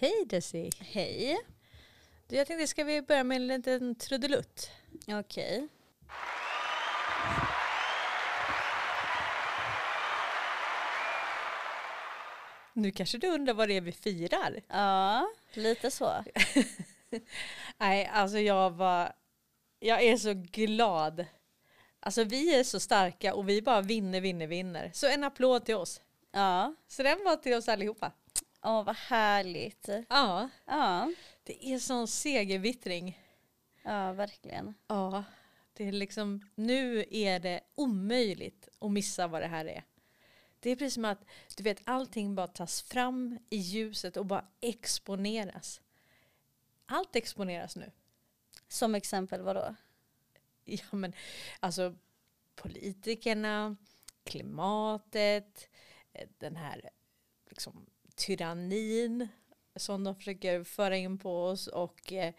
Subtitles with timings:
[0.00, 0.70] Hej Desi!
[0.78, 1.38] Hej.
[2.26, 4.70] Du, jag tänkte, ska vi börja med en liten trudelutt?
[5.08, 5.68] Okej.
[12.72, 14.60] Nu kanske du undrar vad det är vi firar?
[14.68, 16.24] Ja, lite så.
[17.78, 19.12] Nej, alltså jag var...
[19.78, 21.26] Jag är så glad.
[22.00, 24.90] Alltså vi är så starka och vi bara vinner, vinner, vinner.
[24.94, 26.00] Så en applåd till oss.
[26.32, 26.74] Ja.
[26.88, 28.12] Så den var till oss allihopa.
[28.68, 29.88] Åh, vad härligt.
[30.08, 33.22] Ja, Ja, det är sån segervittring.
[33.82, 34.74] ja verkligen.
[34.86, 35.24] Ja,
[35.72, 39.84] det är liksom, nu är det omöjligt att missa vad det här är.
[40.60, 41.24] Det är precis som att
[41.56, 45.80] du vet, allting bara tas fram i ljuset och bara exponeras.
[46.86, 47.92] Allt exponeras nu.
[48.68, 49.74] Som exempel vadå?
[50.64, 51.12] Ja, men
[51.60, 51.94] alltså
[52.54, 53.76] politikerna,
[54.24, 55.68] klimatet,
[56.12, 56.90] eh, den här
[57.46, 57.86] liksom,
[58.18, 59.28] tyrannin
[59.76, 62.34] som de försöker föra in på oss och eh,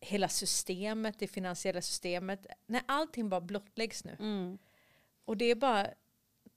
[0.00, 2.46] hela systemet, det finansiella systemet.
[2.66, 4.16] När allting bara blottläggs nu.
[4.20, 4.58] Mm.
[5.24, 5.86] Och det är bara,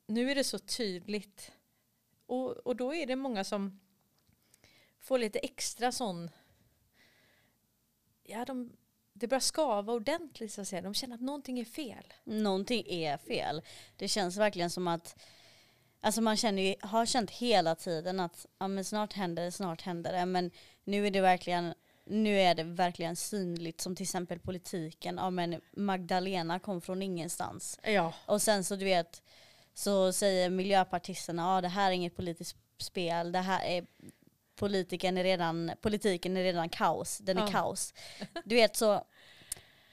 [0.08, 1.52] nu är det så tydligt.
[2.26, 3.80] Och, och då är det många som
[5.00, 6.30] får lite extra sån,
[8.24, 8.72] ja de,
[9.14, 10.82] det börjar skava ordentligt så att säga.
[10.82, 12.14] De känner att någonting är fel.
[12.24, 13.62] Någonting är fel.
[13.96, 15.24] Det känns verkligen som att
[16.02, 19.82] Alltså man känner ju, har känt hela tiden att ja, men snart händer det, snart
[19.82, 20.26] händer det.
[20.26, 20.52] Men
[20.84, 21.74] nu är det verkligen
[22.06, 25.16] nu är det verkligen synligt som till exempel politiken.
[25.18, 27.80] Ja men Magdalena kom från ingenstans.
[27.84, 28.14] Ja.
[28.26, 29.22] Och sen så du vet
[29.74, 33.32] så säger miljöpartisterna ja det här är inget politiskt spel.
[33.32, 33.86] Det här är
[34.56, 37.18] politiken är redan, politiken är redan kaos.
[37.18, 37.48] Den är Ja.
[37.48, 37.94] kaos.
[38.46, 39.04] Du vet så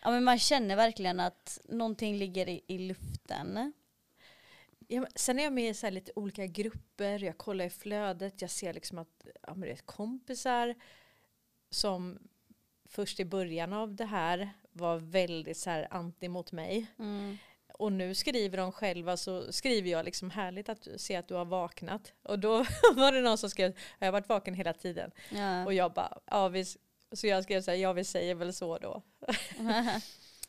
[0.03, 3.73] ja, men man känner verkligen att någonting ligger i, i luften.
[4.89, 8.51] Ja, sen är jag med i så lite olika grupper, jag kollar i flödet, jag
[8.51, 10.75] ser liksom att ja, men det är kompisar
[11.71, 12.19] som
[12.89, 16.87] först i början av det här var väldigt så här anti mot mig.
[17.79, 21.45] Och nu skriver de själva så skriver jag liksom härligt att ser att du har
[21.45, 22.13] vaknat.
[22.23, 22.57] Och då
[22.97, 25.11] var det någon som skrev, jag har varit vaken hela tiden.
[25.31, 25.65] Ja.
[25.65, 26.65] Och jag bara, ja vi,
[27.13, 29.03] så jag skrev så här, ja vi säger väl så då.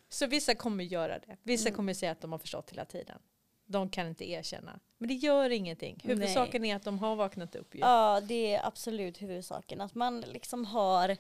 [0.10, 1.38] Så vissa kommer göra det.
[1.44, 1.76] Vissa Mm.
[1.76, 3.20] kommer säga att de har förstått hela tiden.
[3.68, 4.80] De kan inte erkänna.
[4.98, 6.00] Men det gör ingenting.
[6.04, 7.80] Huvudsaken är att de har vaknat upp ju.
[7.80, 9.82] Ja, det är absolut huvudsaken.
[9.82, 11.18] Att man liksom har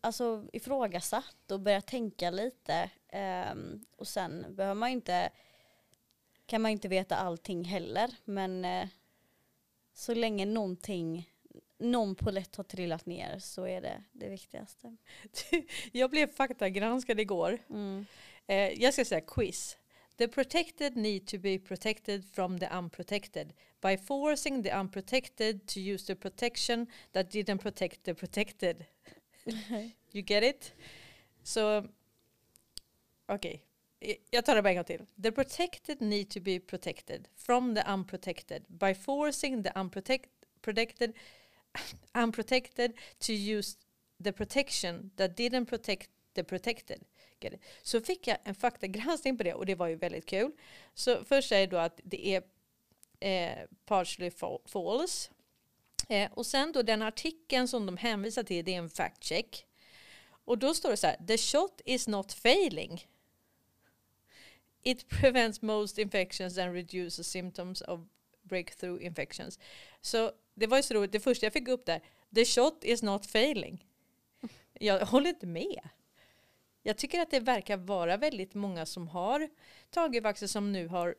[0.00, 2.90] alltså, ifrågasatt och börjat tänka lite.
[3.08, 5.30] ehm, och sen behöver man inte,
[6.46, 8.10] kan man inte veta allting heller.
[8.24, 8.88] Men eh,
[9.94, 11.30] så länge någonting,
[11.78, 14.96] någon polett har trillat ner så är det det viktigaste.
[15.92, 17.58] Jag blev faktagranskad igår.
[17.70, 18.06] Mm.
[18.46, 19.77] Eh, jag ska säga quiz.
[20.18, 26.06] The protected need to be protected from the unprotected by forcing the unprotected to use
[26.06, 28.86] the protection that didn't protect the protected.
[30.12, 30.72] You get it?
[31.42, 31.84] Så,
[33.26, 33.62] okej.
[34.00, 35.06] Eh, Jag tar det bara en gång till.
[35.22, 40.28] The protected need to be protected from the unprotected by forcing the unprotect-
[40.62, 41.12] protected,
[42.14, 43.76] unprotected to use
[44.24, 47.04] the protection that didn't protect the protected.
[47.40, 47.60] Get?
[47.82, 50.52] Så fick jag en faktagranskning på det och det var ju väldigt kul.
[50.94, 52.42] Så först säger då att det är
[53.20, 54.30] eh, partially
[54.66, 55.30] false.
[56.08, 59.66] Eh, och sen då den artikeln som de hänvisar till det är en fact check.
[60.44, 63.06] Och då står det så här, the shot is not failing.
[64.82, 68.00] It prevents most infections and reduces symptoms of
[68.42, 69.58] breakthrough infections.
[70.00, 72.00] Så det var ju så roligt, det första jag fick upp där,
[72.34, 73.84] the shot is not failing.
[74.72, 75.88] Jag håller inte med.
[76.82, 79.48] Jag tycker att det verkar vara väldigt många som har
[79.90, 81.14] tagit vaccin som nu har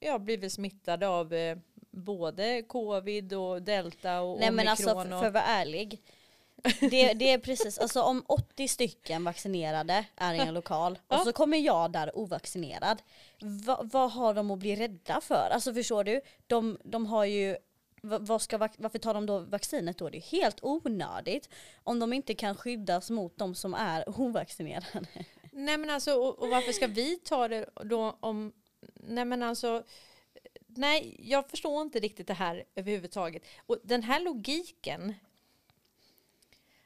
[0.00, 1.58] ja, blivit smittade av eh,
[1.90, 4.68] både covid och delta och Nej men omikron.
[4.68, 6.02] alltså för, för att vara ärlig.
[6.80, 11.32] Det, det är precis, alltså om 80 stycken vaccinerade är i en lokal och så
[11.32, 13.02] kommer jag där ovaccinerad.
[13.40, 15.48] Va, vad har de att bli rädda för?
[15.52, 16.20] Alltså förstår du?
[16.46, 17.56] De, de har ju,
[18.02, 20.10] var ska, varför tar de då vaccinet då?
[20.10, 21.48] Det är helt onödigt
[21.82, 25.06] om de inte kan skyddas mot de som är ovaccinerade.
[25.52, 28.52] Nej men alltså och, och varför ska vi ta det då om
[28.94, 29.82] Nej men alltså
[30.66, 33.42] Nej jag förstår inte riktigt det här överhuvudtaget.
[33.66, 35.14] Och den här logiken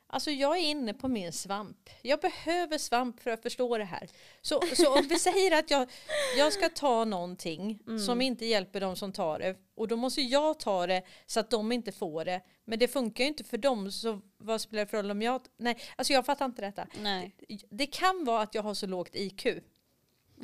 [0.09, 1.91] Alltså jag är inne på min svamp.
[2.03, 4.09] Jag behöver svamp för att förstå det här.
[4.41, 5.91] Så, så om vi säger att jag,
[6.39, 10.61] jag ska ta någonting som inte hjälper de som tar det och då måste jag
[10.61, 12.41] ta det så att de inte får det.
[12.65, 15.41] Men det funkar ju inte för dem så vad spelar det för roll om jag...
[15.57, 16.87] Nej, alltså jag fattar inte detta.
[17.01, 17.35] Nej.
[17.71, 19.47] Det kan vara att jag har så lågt IQ.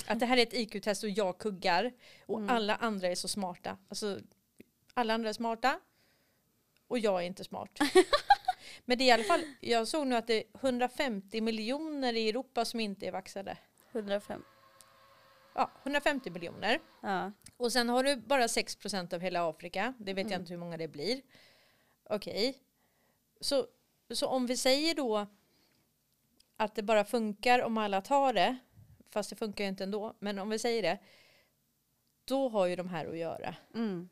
[0.06, 1.92] Att det här är ett IQ-test och jag kuggar
[2.26, 3.76] och alla andra är så smarta.
[3.88, 4.20] Alltså,
[4.94, 5.80] alla andra är smarta
[6.88, 7.78] och jag är inte smart.
[8.84, 12.28] Men det är i alla fall, jag såg nu att det är 150 miljoner i
[12.28, 13.58] Europa som inte är vaxade.
[13.92, 14.44] 105.
[15.54, 16.78] Ja, 150 miljoner.
[17.02, 17.32] Ja.
[17.56, 19.94] Och sen har du bara 6% av hela Afrika.
[19.98, 20.40] Det vet jag Mm.
[20.40, 21.22] inte hur många det blir.
[22.04, 22.58] Okej.
[23.40, 23.66] Så,
[24.10, 25.26] så om vi säger då
[26.56, 28.56] att det bara funkar om alla tar det,
[29.10, 30.98] fast det funkar ju inte ändå, men om vi säger det,
[32.24, 33.54] då har ju de här att göra.
[33.74, 34.08] Mm.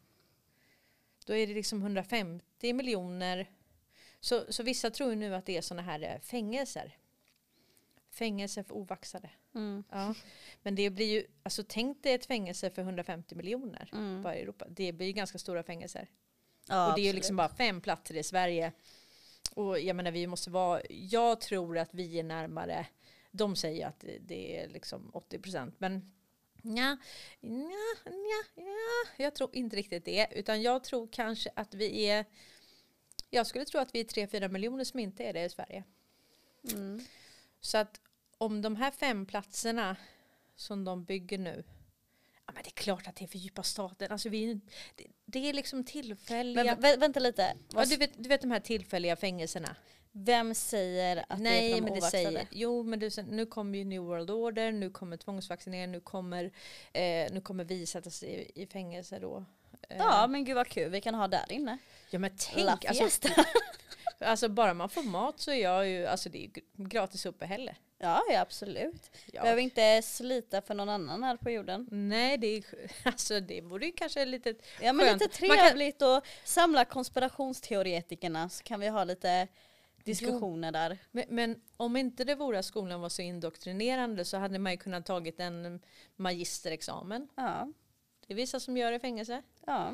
[1.26, 3.50] Då är det liksom 150 miljoner.
[4.20, 6.96] Så, så vissa tror nu att det är sådana här eh, fängelser.
[8.11, 9.31] Fängelser för ovaxade.
[9.55, 9.84] Mm.
[9.90, 10.14] Ja.
[10.62, 14.22] Men det blir ju, alltså tänk dig ett fängelse för 150 miljoner Mm.
[14.22, 14.67] bara i Europa.
[14.69, 16.08] Det blir ju ganska stora fängelser.
[16.69, 18.72] Ja, och det är ju liksom bara fem platser i Sverige.
[19.55, 22.87] Och jag menar vi måste vara, jag tror att vi är närmare,
[23.31, 25.75] de säger att det är liksom 80 procent.
[25.78, 26.12] Men
[26.62, 26.96] ja,
[27.40, 27.70] ja,
[28.05, 30.26] ja, ja, jag tror inte riktigt det.
[30.31, 32.25] Utan jag tror kanske att vi är,
[33.31, 35.85] jag skulle tro att vi är 3-4 miljoner som inte är det i Sverige.
[36.73, 37.00] Mm.
[37.61, 38.00] Så att
[38.38, 39.97] om de här fem platserna
[40.56, 41.65] som de bygger nu.
[42.47, 44.12] Ja men det är klart att det är för djupa staten.
[44.12, 44.61] Alltså vi,
[44.94, 46.65] det, det är liksom tillfälliga.
[46.65, 47.56] Men vä- vänta lite.
[47.75, 49.77] ja, du, vet, du vet de här tillfälliga fängelserna?
[50.12, 52.25] Vem säger att det är Nej för de men det ovaxade?
[52.25, 52.49] säger.
[52.50, 54.73] Jo men du, nu kommer ju New World Order.
[54.73, 55.93] Nu kommer tvångsvaccinering.
[55.93, 56.44] Nu kommer,
[56.93, 59.44] eh, nu kommer vi sättas i, i fängelse då.
[59.88, 61.79] Eh, Ja men gud vad kul vi kan ha där inne.
[62.11, 62.85] ja men tänk.
[62.85, 63.29] Alltså,
[64.19, 67.75] alltså bara man får mat så är jag ju, alltså det är ju gratis uppehälle.
[67.99, 69.11] Ja, ja absolut.
[69.32, 69.43] Ja.
[69.43, 71.88] Behöver inte slita för någon annan här på jorden.
[71.91, 72.65] Nej det är,
[73.03, 75.21] alltså det vore ju kanske lite Ja men Skönt.
[75.23, 79.49] lite Man kan- trevligt och samla konspirationsteoretikerna så kan vi ha lite
[80.05, 80.99] diskussioner där.
[81.11, 84.79] Men, men om inte det vore att skolan var så indoktrinerande så hade man ju
[84.79, 85.81] kunnat tagit en
[86.17, 87.29] magisterexamen.
[87.35, 87.69] Ja.
[88.31, 89.43] Det är vissa som gör det i fängelse.
[89.67, 89.93] ja.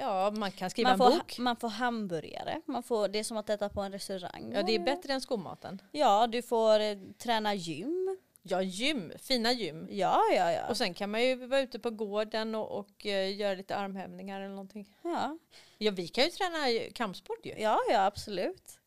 [0.00, 1.38] Ja, man kan skriva Man, får, en bok.
[1.38, 4.52] man får hamburgare, man får, det är som att äta på en restaurang.
[4.54, 5.82] Ja, det är bättre än skolmaten.
[5.92, 8.18] Ja, du får eh, träna gym.
[8.42, 9.12] Ja, gym.
[9.18, 9.86] Fina gym.
[9.90, 10.68] Ja, ja, ja.
[10.68, 14.40] Och sen kan man ju vara ute på gården och, och eh, göra lite armhävningar
[14.40, 14.88] eller någonting.
[15.02, 15.38] Ja,
[15.78, 17.54] Ja, vi kan ju träna ju kampsport ju.
[17.58, 18.78] ja, ja absolut.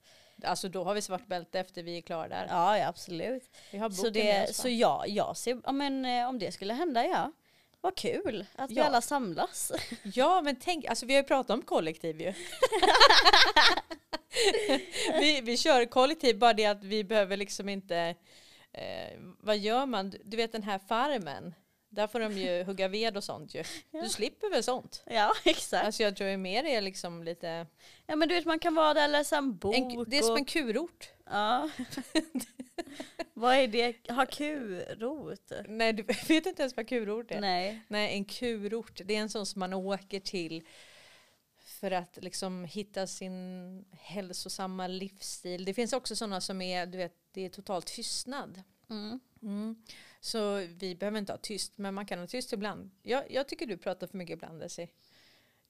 [0.43, 2.47] Alltså då har vi svart bälte efter vi är klara där.
[2.49, 3.43] Ja, ja absolut.
[3.71, 4.61] Vi har Så, boken med det, oss, va?
[4.63, 7.31] så ja, jag ser, ja, men, eh, om det skulle hända, ja.
[7.81, 8.83] Vad kul att vi Ja.
[8.83, 9.71] alla samlas.
[10.03, 12.33] Ja, men tänk, alltså vi har ju pratat om kollektiv ju.
[15.19, 18.15] vi, vi kör kollektiv, bara det att vi behöver liksom inte,
[18.73, 20.09] eh, vad gör man?
[20.09, 21.53] Du- Du vet den här farmen,
[21.89, 23.63] där får de ju hugga ved och sånt ju.
[23.91, 25.03] Du slipper väl sånt?
[25.05, 25.85] Ja, exakt.
[25.85, 27.67] Alltså jag tror ju mer är liksom lite,
[28.07, 29.75] Ja men du vet man kan vara där och läsa en bok.
[29.75, 31.09] en, det är som och, en kurort.
[31.31, 31.69] Ja.
[33.33, 34.09] Vad är det?
[34.09, 35.51] Ha kurot?
[35.67, 37.41] Nej, du vet inte ens vad kurort är.
[37.41, 37.81] Nej.
[37.87, 40.63] Nej, en kurort, det är en sån som man åker till
[41.81, 45.65] för att liksom hitta sin hälsosamma livsstil.
[45.65, 48.63] Det finns också sådana som är, du vet, det är total tystnad.
[48.89, 49.19] Mm.
[49.41, 49.75] Mm.
[50.19, 52.91] Så vi behöver inte ha tyst, men man kan ha tyst ibland.
[53.03, 54.87] Jag, jag tycker du pratar för mycket ibland, Desi.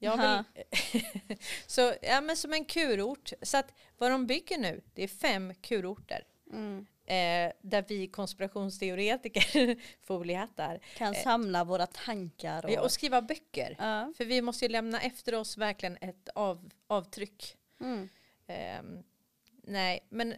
[0.03, 0.17] Jag
[0.93, 1.37] vill,
[1.67, 3.31] så, ja, men som en kurort.
[3.41, 6.23] Så att vad de bygger nu, det är fem kurorter.
[6.51, 6.85] Mm.
[7.05, 12.65] Eh, där vi konspirationsteoretiker, foliehattar, Kan samla våra tankar.
[12.65, 13.75] Och, och skriva böcker.
[13.79, 14.13] ja.
[14.17, 17.57] För vi måste ju lämna efter oss verkligen ett av, avtryck.
[17.81, 18.09] Mm.
[18.47, 19.03] Ehm,
[19.63, 20.37] nej, men eh,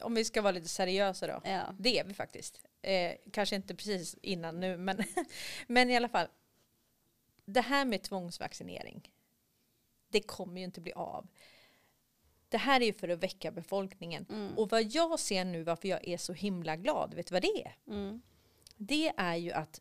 [0.00, 1.40] om vi ska vara lite seriösa då.
[1.44, 1.74] ja.
[1.78, 2.60] Det är vi faktiskt.
[2.82, 5.04] Eh, kanske inte precis innan nu, men,
[5.66, 6.26] men i alla fall.
[7.44, 9.10] Det här med tvångsvaccinering,
[10.08, 11.28] det kommer ju inte bli av.
[12.48, 14.26] Det här är ju för att väcka befolkningen.
[14.28, 14.58] Mm.
[14.58, 17.62] Och vad jag ser nu, varför jag är så himla glad, vet du vad det
[17.64, 17.76] är?
[17.86, 18.22] Mm.
[18.76, 19.80] det är ju att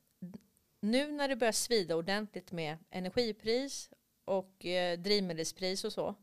[0.79, 3.89] nu när det börjar svida ordentligt med energipris
[4.25, 6.15] och eh, drivmedelspris och så,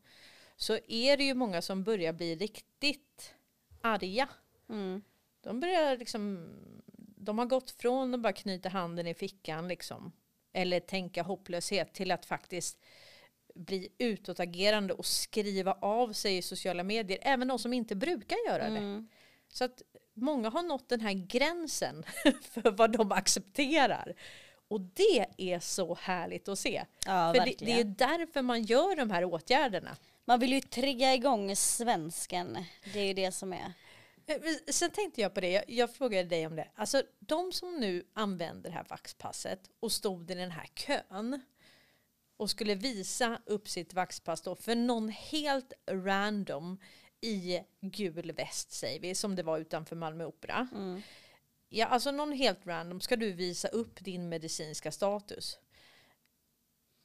[0.57, 3.35] så är det ju många som börjar bli riktigt
[3.80, 4.28] arga.
[4.68, 5.02] Mm.
[5.40, 6.49] De börjar liksom,
[6.97, 10.12] de har gått från att bara knyta handen i fickan liksom,
[10.59, 12.79] eller tänka hopplöshet till att faktiskt
[13.55, 18.71] bli utåtagerande och skriva av sig i sociala medier, även de som inte brukar göra
[18.71, 18.79] det.
[18.79, 19.09] Mm.
[19.49, 19.83] Så att
[20.15, 22.05] många har nått den här gränsen
[22.43, 24.15] för vad de accepterar.
[24.69, 26.85] Och det är så härligt att se.
[27.07, 29.97] Ja, för det, det är därför man gör de här åtgärderna.
[30.25, 32.65] Man vill ju trigga igång svensken.
[32.93, 33.73] Det är ju det som är.
[34.29, 36.69] Eh, Sen tänkte jag på det, jag, jag frågade dig om det.
[36.75, 41.41] Alltså de som nu använder det här vaxpasset och stod i den här kön
[42.37, 46.79] och skulle visa upp sitt vaxpass då för någon helt random
[47.21, 50.69] i gul väst säger vi, som det var utanför Malmö Opera.
[50.75, 51.03] Mm.
[51.69, 55.59] Ja, alltså någon helt random ska du visa upp din medicinska status.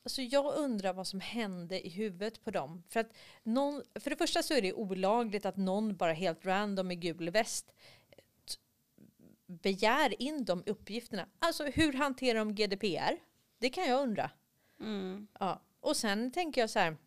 [0.03, 2.83] Alltså jag undrar vad som hände i huvudet på dem.
[2.89, 6.91] För, att någon, för det första så är det olagligt att någon bara helt random
[6.91, 7.73] i gul väst
[9.45, 11.27] begär in de uppgifterna.
[11.39, 13.17] Alltså hur hanterar de GDPR?
[13.57, 14.31] Det kan jag undra.
[14.79, 15.27] Mm.
[15.39, 15.61] Ja.
[15.79, 16.97] Och sen tänker jag så här.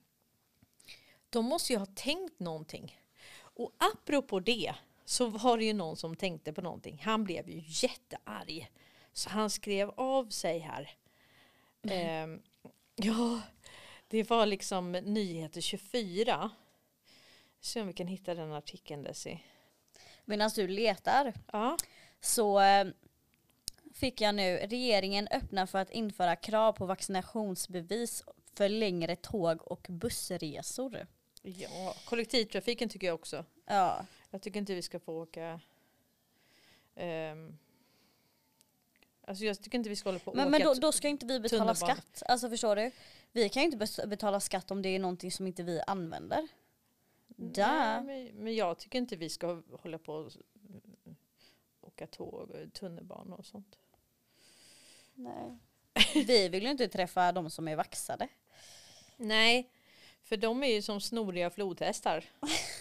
[1.30, 3.00] De måste ju ha tänkt någonting.
[3.38, 4.74] Och apropå det
[5.04, 7.00] så var det ju någon som tänkte på någonting.
[7.04, 8.70] Han blev ju jättearg.
[9.12, 10.96] Så han skrev av sig här.
[11.82, 12.42] Ehm,
[12.96, 13.40] ja,
[14.08, 16.50] det var liksom Nyheter 24.
[17.60, 19.38] Se om vi kan hitta den artikeln Desi.
[20.24, 21.76] Medan du letar Ja.
[22.20, 22.86] så eh,
[23.94, 28.24] fick jag nu, regeringen öppnar för att införa krav på vaccinationsbevis
[28.54, 31.06] för längre tåg och bussresor.
[31.42, 33.44] ja, kollektivtrafiken tycker jag också.
[33.66, 35.60] Ja, Jag tycker inte vi ska få åka...
[36.94, 37.58] ehm,
[39.26, 41.08] alltså jag tycker inte vi ska hålla på och men, åka men då, då ska
[41.08, 41.94] inte vi betala tunnelbana.
[42.00, 42.22] skatt.
[42.28, 42.90] Alltså förstår du?
[43.32, 46.48] Vi kan ju inte bes- betala skatt om det är någonting som inte vi använder.
[47.26, 48.00] Där.
[48.02, 50.32] Nej, men, men jag tycker inte vi ska hålla på och
[51.80, 53.78] åka tåg och tunnelbana och sånt.
[55.14, 55.58] Nej.
[56.14, 58.28] Vi vill ju inte träffa de som är vaxade.
[59.16, 59.70] Nej,
[60.22, 62.24] för de är ju som snoriga flodhästar.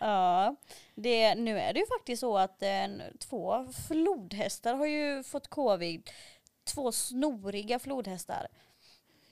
[0.00, 0.56] Ja,
[0.94, 6.10] det, nu är det ju faktiskt så att en, två flodhästar har ju fått covid.
[6.64, 8.48] Två snoriga flodhästar.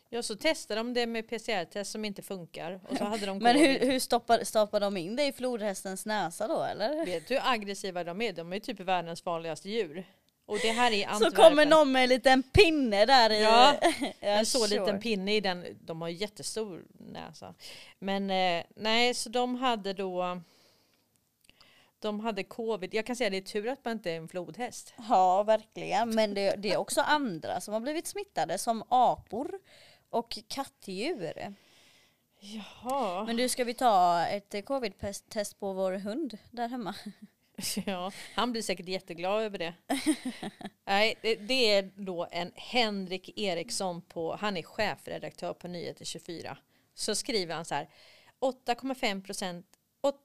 [0.08, 2.80] Ja, så testade de det med PCR-test som inte funkar.
[2.88, 6.48] Och så hade de Men hur, hur stoppar, stoppar de in det i flodhästens näsa
[6.48, 7.06] då eller?
[7.06, 8.32] Vet du hur aggressiva de är?
[8.32, 10.04] De är typ världens farligaste djur.
[10.46, 13.42] Och det här är Så kommer någon med en liten pinne där i.
[13.42, 14.80] Ja, Ja, En så sure.
[14.80, 15.64] liten pinne i den.
[15.80, 17.54] De har ju jättestor näsa.
[17.98, 20.40] Men eh, nej, så de hade då...
[21.98, 22.94] De hade covid.
[22.94, 24.94] Jag kan säga det är tur att man inte är en flodhäst.
[25.08, 26.14] Ja, verkligen.
[26.14, 29.58] Men det, det är också andra som har blivit smittade som apor
[30.10, 31.54] och kattdjur.
[32.40, 33.24] Jaha.
[33.24, 36.94] Men du, ska vi ta ett covid-test på vår hund där hemma?
[37.86, 39.74] Ja, han blir säkert jätteglad över det.
[40.86, 46.58] Nej, det, det är då en Henrik Eriksson på, han är chefredaktör på Nyheter 24.
[46.94, 47.88] Så skriver han så här,
[48.40, 49.66] 8,5 procent,
[50.02, 50.20] åt-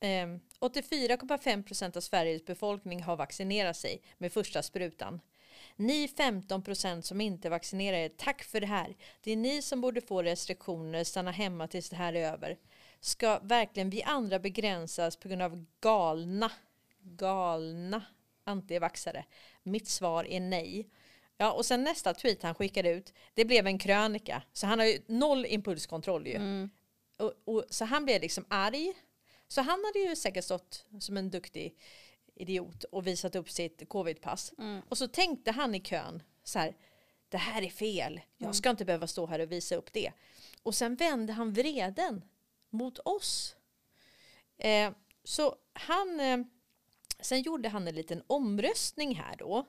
[0.00, 5.20] ehm, 84,5 procent av Sveriges befolkning har vaccinerat sig med första sprutan.
[5.76, 8.96] Ni 15 procent som inte vaccinerar er, tack för det här.
[9.20, 12.56] Det är ni som borde få restriktioner, stanna hemma tills det här är över.
[13.04, 16.52] Ska verkligen vi andra begränsas på grund av galna,
[17.00, 18.02] galna
[18.44, 19.24] antivaxare?
[19.62, 20.88] Mitt svar är nej.
[21.36, 24.42] Ja, och sen nästa tweet han skickade ut, det blev en krönika.
[24.52, 26.34] Så han har ju noll impulskontroll ju.
[26.34, 26.70] Mm.
[27.18, 28.92] Och, och, så han blev liksom arg.
[29.48, 31.76] Så han hade ju säkert stått som en duktig
[32.34, 34.52] idiot och visat upp sitt covidpass.
[34.58, 34.82] Mm.
[34.88, 36.76] Och så tänkte han i kön så här,
[37.28, 38.20] det här är fel.
[38.38, 40.12] Jag ska inte behöva stå här och visa upp det.
[40.62, 42.24] Och sen vände han vreden
[42.72, 43.56] mot oss.
[44.58, 44.92] Eh,
[45.24, 46.38] så han, eh,
[47.20, 49.66] sen gjorde han en liten omröstning här då.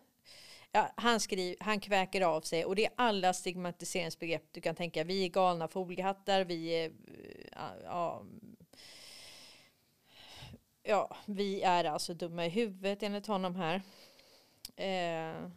[0.72, 5.04] Ja, han, skriver, han kväker av sig och det är alla stigmatiseringsbegrepp du kan tänka.
[5.04, 8.26] Vi är galna foliehattar, vi är eh, ja,
[10.84, 13.82] ja, vi är alltså dumma i huvudet enligt honom här.
[14.76, 15.50] Eh,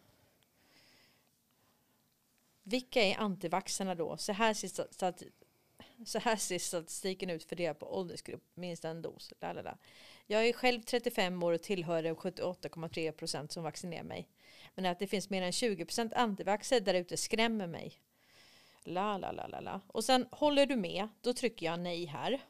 [2.63, 4.17] vilka är antivaxarna då?
[4.17, 4.67] Så här, ser
[6.05, 9.33] så här ser statistiken ut för det på åldersgrupp, minst en dos.
[9.41, 9.77] Lalala.
[10.27, 14.27] Jag är själv 35 år och tillhör de 78,3 procent som vaccinerar mig.
[14.75, 17.93] Men att det finns mer än 20 procent antivaxxer där ute skrämmer mig.
[18.83, 19.81] La, la, la, la, la.
[19.87, 22.41] Och sen håller du med, då trycker jag nej här.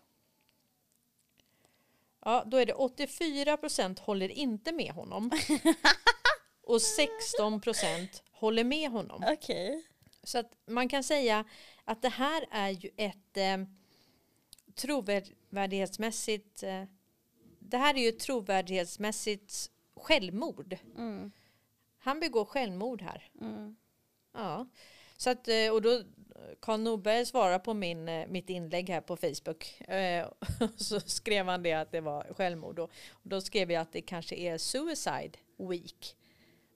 [2.25, 5.32] Ja, då är det 84 procent håller inte med honom.
[6.63, 9.24] Och 16 procent håller med honom.
[9.27, 9.84] Okej.
[10.24, 11.46] Så att man kan säga
[11.88, 13.58] att det här är ju ett eh,
[14.75, 16.84] trovärdighetsmässigt eh,
[17.70, 20.77] det här är ju ett trovärdighetsmässigt självmord.
[20.98, 21.32] Mm.
[21.98, 23.29] Han begår självmord här.
[23.41, 23.75] Mm.
[24.34, 24.67] Ja.
[25.17, 26.03] Så att, eh, och då
[26.60, 29.82] Karl Norberg svarar på min, eh, mitt inlägg här på Facebook.
[29.82, 30.27] Eh,
[30.75, 32.79] så skrev han det att det var självmord.
[32.79, 36.15] Och, och då skrev jag att det kanske är Suicide Week.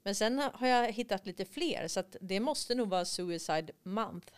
[0.03, 4.33] Men sen har jag hittat lite fler så att det måste nog vara Suicide Month.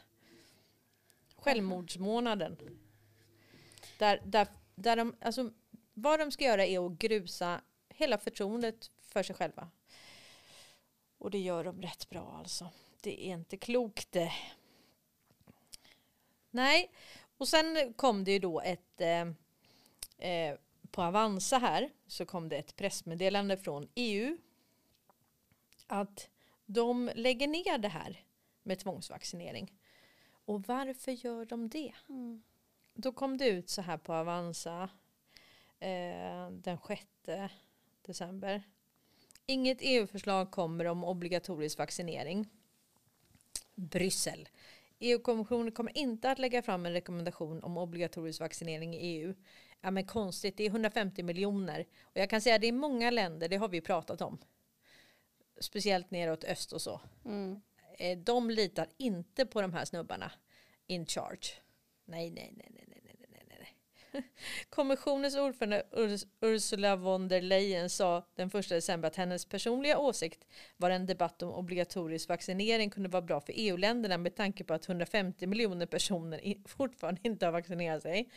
[1.43, 2.57] Självmordsmånaden.
[3.99, 5.51] Där, där, där de, alltså,
[5.93, 9.69] vad de ska göra är att grusa hela förtroendet för sig själva.
[11.17, 12.69] Och det gör de rätt bra alltså.
[13.01, 14.33] Det är inte klokt det.
[16.51, 16.91] Nej,
[17.37, 19.27] och sen kom det ju då ett eh,
[20.29, 20.57] eh,
[20.91, 24.37] på Avanza här så kom det ett pressmeddelande från EU
[25.87, 26.29] att
[26.65, 28.23] de lägger ner det här
[28.63, 29.71] med tvångsvaccinering.
[30.45, 31.93] Och varför gör de det?
[32.09, 32.43] Mm.
[32.93, 34.89] Då kom det ut så här på Avanza
[35.79, 37.07] eh, den 6
[38.01, 38.63] december.
[39.45, 42.49] Inget EU-förslag kommer om obligatorisk vaccinering.
[43.75, 44.49] Bryssel.
[44.99, 49.33] EU-kommissionen kommer inte att lägga fram en rekommendation om obligatorisk vaccinering i EU.
[49.81, 51.85] Ja men konstigt, det är 150 miljoner.
[52.03, 54.37] Och jag kan säga att det är många länder, det har vi pratat om.
[55.59, 57.01] Speciellt neråt öst och så.
[57.25, 57.61] Mm.
[57.97, 60.31] Eh, de litar inte på de här snubbarna
[60.87, 61.47] in charge.
[62.05, 63.57] Nej, nej, nej, nej, nej, nej, nej,
[64.11, 64.23] nej.
[64.69, 65.83] Kommissionens ordförande
[66.41, 70.45] Ursula von der Leyen sa den 1 december att hennes personliga åsikt
[70.77, 74.89] var en debatt om obligatorisk vaccinering kunde vara bra för EU-länderna med tanke på att
[74.89, 78.29] 150 miljoner personer fortfarande inte har vaccinerat sig.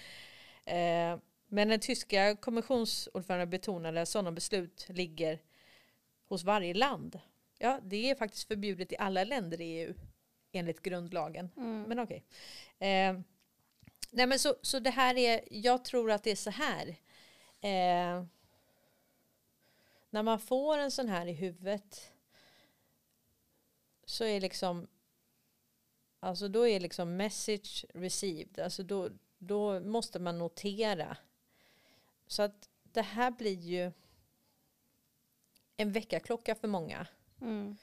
[0.64, 5.38] Eh, men den tyska kommissionsordföranden betonade att sådana beslut ligger
[6.28, 7.20] hos varje land
[7.58, 9.94] Ja, det är faktiskt förbjudet i alla länder i EU
[10.52, 11.50] enligt grundlagen.
[11.56, 11.82] Mm.
[11.82, 12.24] Men okej.
[12.78, 13.20] Eh,
[14.10, 16.88] nej men så, så det här är, jag tror att det är så här.
[17.60, 18.24] Eh,
[20.10, 22.12] när man får en sån här i huvudet
[24.04, 24.86] så är liksom
[26.20, 28.58] Alltså då är liksom message received.
[28.58, 31.16] Alltså då, då måste man notera.
[32.26, 33.92] Så att det här blir ju
[35.76, 37.06] en väckarklocka för många.
[37.40, 37.76] Mm.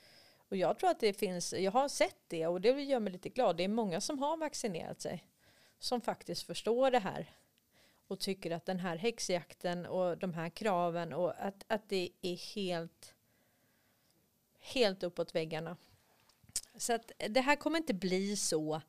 [0.53, 3.29] Och jag tror att det finns, jag har sett det och det gör mig lite
[3.29, 3.57] glad.
[3.57, 5.27] Det är många som har vaccinerat sig.
[5.79, 7.35] Som faktiskt förstår det här.
[8.07, 12.55] Och tycker att den här häxjakten och de här kraven och att, att det är
[12.55, 13.15] helt,
[14.59, 15.77] helt uppåt väggarna.
[16.75, 18.81] Så att det här kommer inte bli så.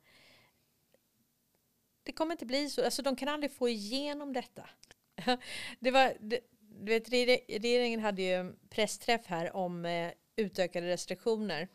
[2.03, 2.85] Det kommer inte bli så.
[2.85, 4.69] Alltså de kan aldrig få igenom detta.
[5.79, 11.67] Det var, det, du vet, regeringen hade ju pressträff här om eh, utökade restriktioner.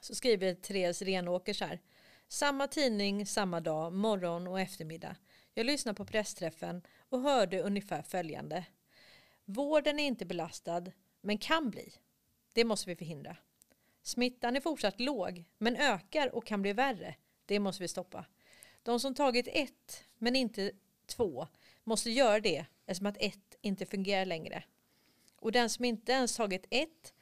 [0.00, 1.80] Så skriver Therese Renåker så här.
[2.28, 5.16] Samma tidning, samma dag, morgon och eftermiddag.
[5.54, 8.64] Jag lyssnade på pressträffen och hörde ungefär följande.
[9.44, 10.84] Vården är inte belastad,
[11.20, 11.92] men kan bli.
[12.52, 13.36] Det måste vi förhindra.
[14.02, 17.14] Smittan är fortsatt låg, men ökar och kan bli värre.
[17.46, 18.26] Det måste vi stoppa.
[18.82, 20.72] De som tagit ett, men inte
[21.06, 21.48] två,
[21.84, 24.64] måste göra det eftersom att ett inte fungerar längre.
[25.36, 27.14] Och den som inte ens tagit ett,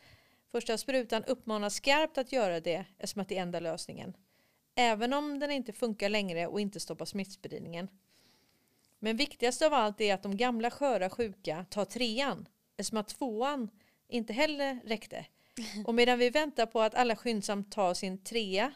[0.51, 4.17] första sprutan uppmanas skarpt att göra det eftersom att det är enda lösningen.
[4.75, 7.89] Även om den inte funkar längre och inte stoppar smittspridningen.
[8.99, 13.71] Men viktigast av allt är att de gamla sköra sjuka tar trean eftersom att tvåan
[14.09, 15.27] inte heller räckte.
[15.87, 18.73] Och medan vi väntar på att alla skyndsamt tar sin trea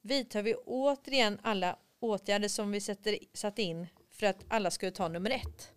[0.00, 5.08] vidtar vi återigen alla åtgärder som vi sätter, satt in för att alla skulle ta
[5.08, 5.72] nummer ett.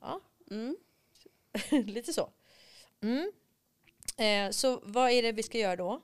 [0.00, 0.76] Ja, Mm.
[1.86, 2.30] lite så.
[3.00, 3.32] Mm.
[4.22, 6.00] Eh, så vad är det vi ska göra då?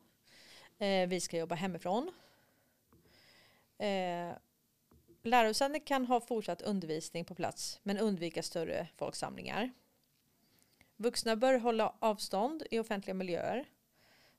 [0.78, 2.11] Eh, vi ska jobba hemifrån.
[3.78, 4.33] Eh,
[5.22, 9.70] lärosäten kan ha fortsatt undervisning på plats men undvika större folksamlingar.
[10.96, 13.64] Vuxna bör hålla avstånd i offentliga miljöer.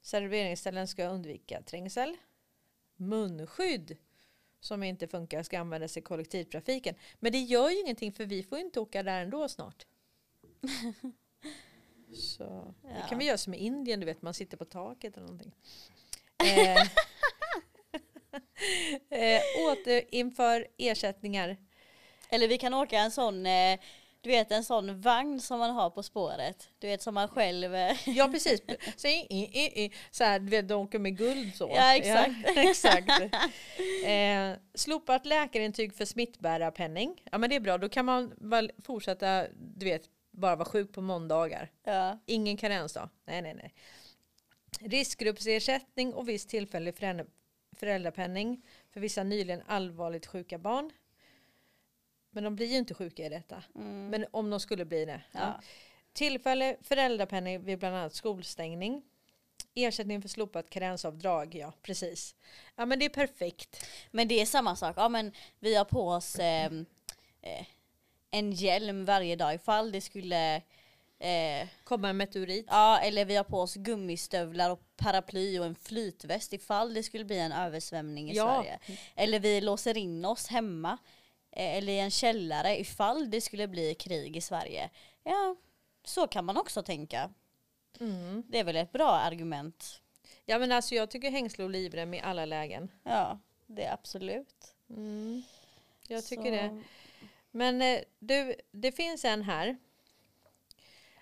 [0.01, 2.17] Serveringsställen ska undvika trängsel.
[2.95, 3.97] Munskydd
[4.59, 6.95] som inte funkar ska användas i kollektivtrafiken.
[7.19, 9.85] Men det gör ju ingenting för vi får ju inte åka där ändå snart.
[12.13, 13.07] Så det Ja.
[13.09, 15.51] kan vi göra som i Indien, du vet man sitter på taket eller någonting.
[16.43, 16.81] eh,
[19.19, 19.41] eh,
[19.71, 21.57] återinför ersättningar.
[22.29, 23.79] Eller vi kan åka en sån, eh,
[24.21, 26.69] du vet en sån vagn som man har på spåret.
[26.79, 27.75] Du vet som man själv...
[27.75, 28.61] eh, Ja precis,
[28.95, 31.71] så, i, i, i, så här, du vet de åker med guld så.
[31.75, 32.31] Ja, exakt.
[32.55, 33.09] Ja, exakt.
[34.05, 37.21] Eh, slopat läkarintyg för smittbärarpenning.
[37.31, 40.03] Ja men det är bra, då kan man väl fortsätta, du vet,
[40.39, 41.71] bara vara sjuk på måndagar.
[41.83, 42.19] Ja.
[42.25, 43.09] Ingen karensdag.
[43.25, 43.73] Nej, nej, nej.
[44.79, 47.25] Riskgruppsersättning och viss tillfällig föräldra-
[47.77, 50.91] föräldrapenning för vissa nyligen allvarligt sjuka barn.
[52.31, 53.63] Men de blir ju inte sjuka i detta.
[53.75, 54.07] Mm.
[54.09, 55.21] Men om de skulle bli det.
[55.31, 55.39] Ja.
[55.39, 55.61] Ja.
[56.13, 59.03] Tillfällig föräldrapenning vid bland annat skolstängning.
[59.75, 61.55] Ersättning för slopat karensavdrag.
[61.55, 62.35] Ja, precis.
[62.75, 63.85] Ja, men det är perfekt.
[64.11, 64.93] Men det är samma sak.
[64.97, 66.85] Ja, men vi har på oss ehm,
[67.41, 67.65] eh,
[68.31, 70.55] en hjälm varje dag ifall det skulle
[71.19, 72.65] eh, Kommer en meteorit.
[72.69, 77.25] Ja, eller vi har på oss gummistövlar och paraply och en flytväst ifall det skulle
[77.25, 78.61] bli en översvämning i Ja.
[78.63, 78.79] Sverige.
[79.15, 80.97] Eller vi låser in oss hemma
[81.51, 84.89] eh, eller i en källare ifall det skulle bli krig i Sverige.
[85.23, 85.55] Ja,
[86.03, 87.29] så kan man också tänka.
[87.99, 88.43] Mm.
[88.47, 90.01] Det är väl ett bra argument.
[90.45, 92.91] Ja, men alltså jag tycker hängsle och livrem i alla lägen.
[93.03, 94.73] Ja, det är absolut.
[94.89, 95.43] Mm.
[96.07, 96.81] Jag tycker Så- det.
[97.51, 99.77] Men eh, du, det finns en här.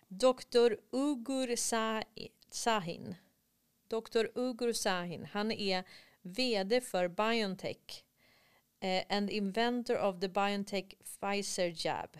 [0.07, 1.55] Doktor Ugur
[2.49, 3.15] Sahin.
[3.87, 5.83] Doktor Ugur Sahin, han är
[6.21, 8.03] vd för Biontech
[8.79, 12.17] eh, and inventor of the Biontech Pfizer jab.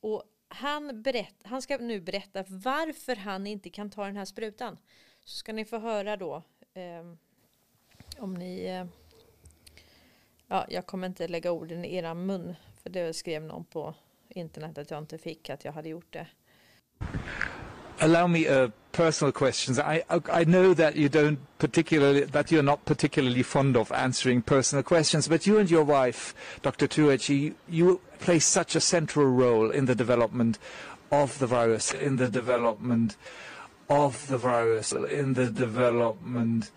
[0.00, 4.78] Och han, berätt, han ska nu berätta varför han inte kan ta den här sprutan.
[5.24, 6.42] Så ska ni få höra då
[6.74, 7.14] eh,
[8.18, 8.64] om ni...
[8.64, 8.86] Eh,
[10.46, 12.54] ja, jag kommer inte lägga orden i era mun
[12.84, 13.94] för det skrev någon på
[14.28, 16.26] internet att jag inte fick att jag hade gjort det.
[17.98, 19.78] allow me a personal questions.
[19.78, 24.82] I I know that you don't particularly that you're not particularly fond of answering personal
[24.82, 26.86] questions, but you and your wife, Dr.
[26.86, 30.58] Tuichi, you, you play such a central role in the development
[31.10, 33.16] of the virus, in the development
[33.88, 36.70] of the virus, in the development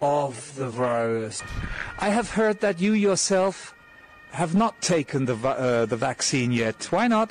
[0.00, 1.42] of the virus.
[1.98, 3.74] I have heard that you yourself
[4.32, 6.88] have not taken the uh, the vaccine yet.
[6.90, 7.30] Why not?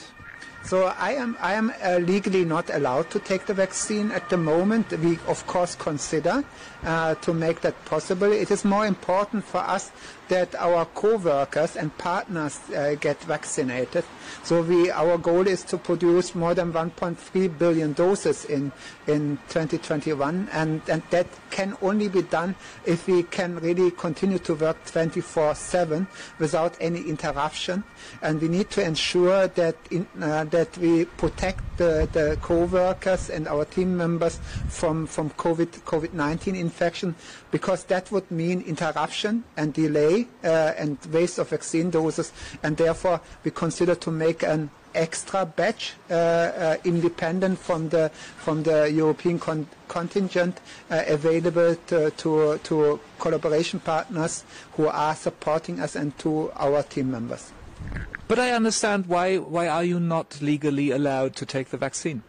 [0.63, 4.37] So I am, I am uh, legally not allowed to take the vaccine at the
[4.37, 4.91] moment.
[4.91, 6.43] We of course consider
[6.83, 8.31] uh, to make that possible.
[8.31, 9.91] It is more important for us
[10.31, 14.05] that our co-workers and partners uh, get vaccinated.
[14.43, 18.71] So we, our goal is to produce more than 1.3 billion doses in,
[19.07, 24.55] in 2021 and, and that can only be done if we can really continue to
[24.55, 26.07] work 24-7
[26.39, 27.83] without any interruption
[28.21, 33.49] and we need to ensure that, in, uh, that we protect the, the co-workers and
[33.49, 34.39] our team members
[34.69, 37.13] from, from COVID, COVID-19 infection
[37.51, 42.31] because that would mean interruption and delay uh, and waste of vaccine doses
[42.63, 48.63] and therefore we consider to make an extra batch uh, uh, independent from the from
[48.63, 55.95] the European con- contingent uh, available to, to, to collaboration partners who are supporting us
[55.95, 57.51] and to our team members.
[58.27, 62.23] But I understand why why are you not legally allowed to take the vaccine?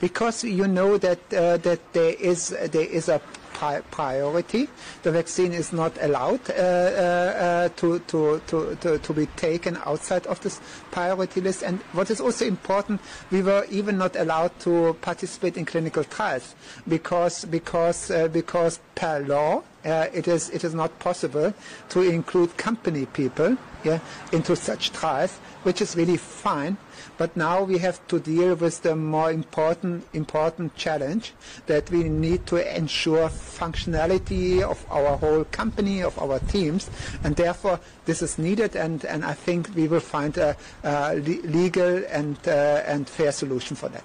[0.00, 3.20] because you know that uh, that there is there is a
[3.64, 4.68] pri- priority.
[5.02, 9.76] The vaccine is not allowed uh, uh, uh, to, to, to, to, to be taken
[9.84, 11.62] outside of this priority list.
[11.62, 13.00] And what is also important,
[13.30, 16.54] we were even not allowed to participate in clinical trials
[16.88, 21.52] because because uh, because per law uh, it is it is not possible
[21.90, 23.98] to include company people yeah,
[24.32, 26.76] into such trials, which is really fine.
[27.18, 31.32] But now we have to deal with the more important important challenge
[31.66, 36.90] that we need to ensure functionality of our whole company, of our teams,
[37.22, 38.74] and therefore this is needed.
[38.74, 43.32] And, and I think we will find a, a le- legal and uh, and fair
[43.32, 44.04] solution for that.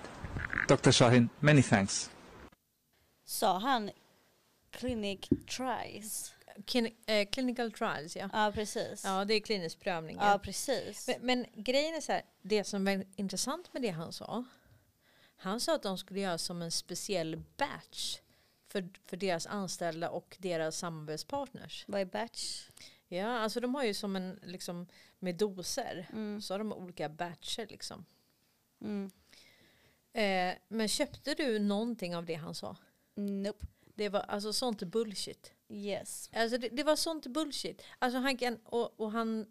[0.68, 0.92] Dr.
[0.92, 2.10] Shahin, many thanks.
[3.26, 3.92] Sa han
[4.72, 6.34] clinic tries?
[6.66, 8.30] Kin- eh, clinical trials, ja.
[8.34, 9.04] Ja precis.
[9.04, 10.18] Ja, det är klinisk prövning.
[10.20, 10.40] Ja Ja.
[10.40, 11.08] precis.
[11.08, 14.44] Men, men grejen är så här, det som var intressant med det han sa.
[15.36, 18.18] Han sa att de skulle göra som en speciell batch
[18.68, 21.86] för, för deras anställda och deras samarbetspartners.
[21.88, 22.70] Vad är batch?
[23.08, 24.88] Ja, alltså de har ju som en, liksom,
[25.20, 26.08] med doser.
[26.14, 26.42] Mm.
[26.42, 28.06] Så har de olika batcher liksom.
[28.82, 29.12] Mm.
[30.14, 32.76] Eh, men köpte du någonting av det han sa?
[33.16, 33.66] Nope.
[34.00, 35.54] Det var alltså sånt bullshit.
[35.70, 36.30] Yes.
[36.34, 37.82] Alltså det, det var sånt bullshit.
[38.00, 39.46] Alltså han kan, och, och han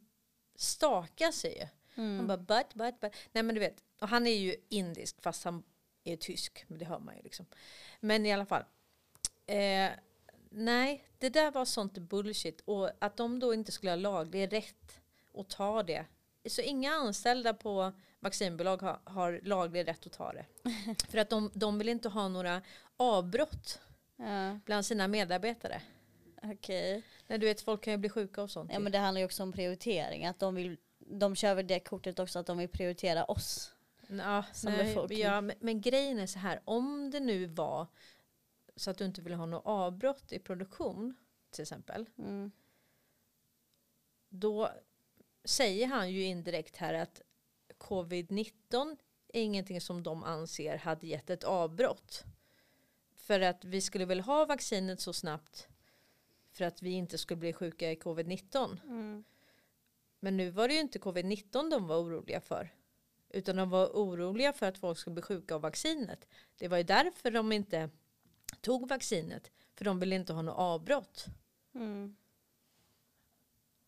[0.54, 1.68] stakar sig ju.
[2.02, 2.16] Mm.
[2.16, 3.12] Han bara but, but, but.
[3.32, 5.62] Nej men du vet, och han är ju indisk fast han
[6.04, 6.64] är tysk.
[6.68, 7.46] Men det hör man ju liksom.
[8.00, 8.64] Men i alla fall.
[9.46, 9.90] Eh,
[10.50, 12.60] nej, det där var sånt bullshit.
[12.60, 15.00] Och att de då inte skulle ha laglig rätt
[15.34, 16.06] att ta det.
[16.48, 20.46] Så inga anställda på vaccinbolag har, har laglig rätt att ta det.
[21.10, 22.62] För att de, de vill inte ha några
[22.96, 23.80] avbrott
[24.18, 25.82] Ja, bland sina medarbetare.
[26.42, 27.02] okej.
[27.26, 28.70] Nej, du vet, folk kan ju bli sjuka och sånt.
[28.72, 30.26] Ja men det handlar ju också om prioritering.
[30.26, 33.74] Att de vill, de kör väl det kortet också att de vill prioritera oss.
[34.08, 35.18] Ja, som nej, befolkning.
[35.18, 37.86] ja, men, men grejen är så här, om det nu var
[38.76, 41.16] så att du inte vill ha något avbrott i produktion
[41.50, 42.50] till exempel, Mm.
[44.28, 44.70] då
[45.44, 47.22] säger han ju indirekt här att
[47.78, 48.96] covid-19
[49.28, 52.24] är ingenting som de anser hade gett ett avbrott.
[53.28, 55.68] För att vi skulle väl ha vaccinet så snabbt
[56.52, 58.82] för att vi inte skulle bli sjuka i covid-19.
[58.82, 59.24] Mm.
[60.20, 62.74] Men nu var det ju inte covid-19 de var oroliga för.
[63.28, 66.28] Utan de var oroliga för att folk skulle bli sjuka av vaccinet.
[66.58, 67.90] Det var ju därför de inte
[68.60, 69.50] tog vaccinet.
[69.74, 71.26] För de ville inte ha något avbrott.
[71.74, 72.16] Mm.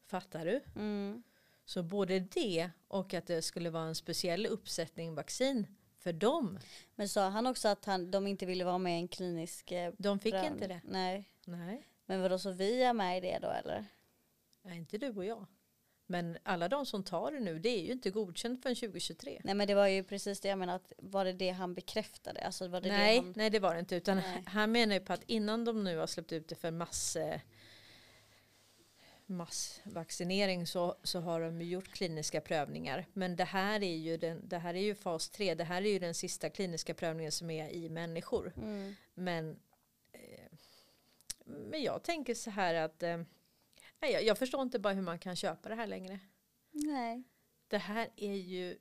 [0.07, 0.63] Fattar du?
[0.77, 1.23] Mm.
[1.65, 5.67] Så både det och att det skulle vara en speciell uppsättning vaccin
[6.01, 6.59] för dem.
[6.95, 9.93] Men sa han också att han, de inte ville vara med i en klinisk eh,
[9.99, 10.53] De fick prövning?
[10.53, 10.81] inte det.
[10.85, 11.25] Nej.
[11.45, 13.85] Nej, Men vadå så vi är med i det då eller?
[14.63, 15.47] Nej, inte du och jag.
[16.07, 19.41] Men alla de som tar det nu, det är ju inte godkänt förrän 2023.
[19.45, 22.41] Nej men det var ju precis det jag menar, att var det det han bekräftade?
[22.41, 23.33] Alltså var det nej, det han...
[23.37, 23.97] nej, det var det inte.
[23.97, 24.43] Utan Nej.
[24.47, 27.17] han menar ju på att innan de nu har släppt ut det för mass,
[29.31, 33.07] massvaccinering så, så har de gjort kliniska prövningar.
[33.13, 35.55] Men det här är ju, den, det här är ju fas 3.
[35.55, 38.53] Det här är ju den sista kliniska prövningen som är i människor.
[38.57, 38.95] Mm.
[39.15, 39.61] Men,
[40.13, 40.59] eh,
[41.45, 43.23] men jag tänker så här att eh,
[44.01, 46.21] jag, jag förstår inte bara hur man kan köpa det här längre.
[46.71, 47.23] Nej.
[47.69, 48.79] Det här är ju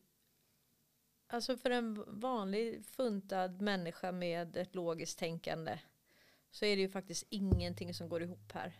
[1.31, 5.79] Alltså för en vanlig funtad människa med ett logiskt tänkande
[6.51, 8.73] så är det ju faktiskt ingenting som går ihop här.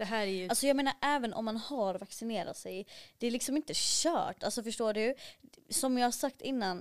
[0.00, 2.86] Det här är ju Alltså jag menar även om man har vaccinerat sig,
[3.18, 4.42] det är liksom inte kört.
[4.42, 5.14] Alltså förstår du?
[5.68, 6.78] Som jag har sagt innan,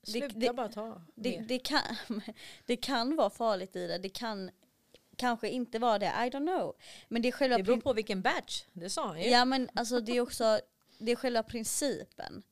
[0.00, 1.82] det- sluta det- bara ta det, det, kan,
[2.66, 4.50] det kan vara farligt i det, det kan
[5.16, 6.76] kanske inte vara det, I don't know.
[7.08, 9.28] Men det är själva Det beror på vilken batch, det sa han ju.
[9.30, 10.60] Ja men alltså det är också,
[10.98, 12.42] det är själva principen.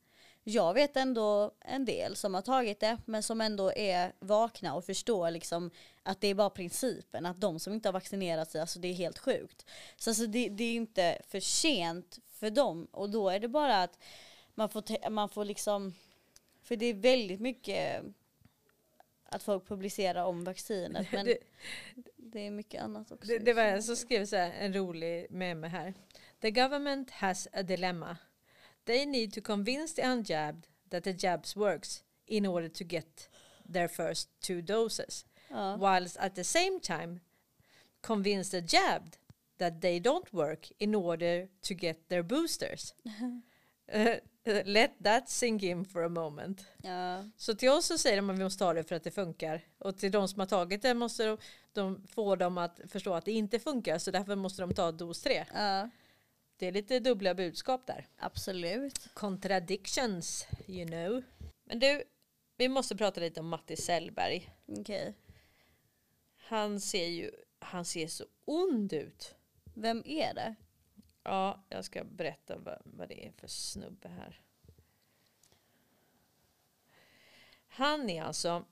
[0.43, 4.85] Jag vet ändå en del som har tagit det men som ändå är vakna och
[4.85, 5.71] förstår liksom
[6.09, 7.25] att det är bara principen.
[7.25, 9.65] Att de som inte har vaccinerat sig, alltså det är helt sjukt.
[9.97, 13.83] Så alltså det, det är inte för sent för dem och då är det bara
[13.83, 13.99] att
[14.55, 15.93] man får, man får liksom,
[16.63, 18.03] för det är väldigt mycket
[19.23, 21.37] att folk publicerar om vaccinet men Det-
[22.17, 23.27] det är mycket annat också.
[23.27, 25.93] Det, det var en som skrev så här, en rolig med mig här.
[26.41, 28.17] The government has a dilemma.
[28.85, 33.29] They need to convince the unjabbed that the jabs works in order to get
[33.73, 35.25] their first two doses.
[35.49, 35.77] Ja.
[35.77, 37.19] Whilst at the same time
[38.01, 39.17] convince the jabbed
[39.57, 42.93] that they don't work in order to get their boosters.
[43.95, 44.05] Uh,
[44.65, 46.65] let that sink in for a moment.
[46.83, 47.23] Ja.
[47.37, 49.61] Så till oss så säger de att vi måste ta det för att det funkar.
[49.77, 51.37] Och till de som har tagit det måste de,
[51.73, 53.97] de få dem att förstå att det inte funkar.
[53.97, 55.45] Så därför måste de ta dos 3.
[55.53, 55.89] ja,
[56.57, 58.07] Det är lite dubbla budskap där.
[58.17, 59.07] absolut.
[59.13, 61.23] Contradictions, you know.
[61.63, 62.03] Men du,
[62.57, 64.49] vi måste prata lite om Matti Sellberg.
[64.79, 65.13] Okej.
[66.49, 69.35] Han ser ju, han ser så ond ut.
[69.73, 70.55] Vem är det?
[71.23, 74.41] Ja, jag ska berätta vad, vad det är för snubbe här.
[77.67, 78.65] Han är alltså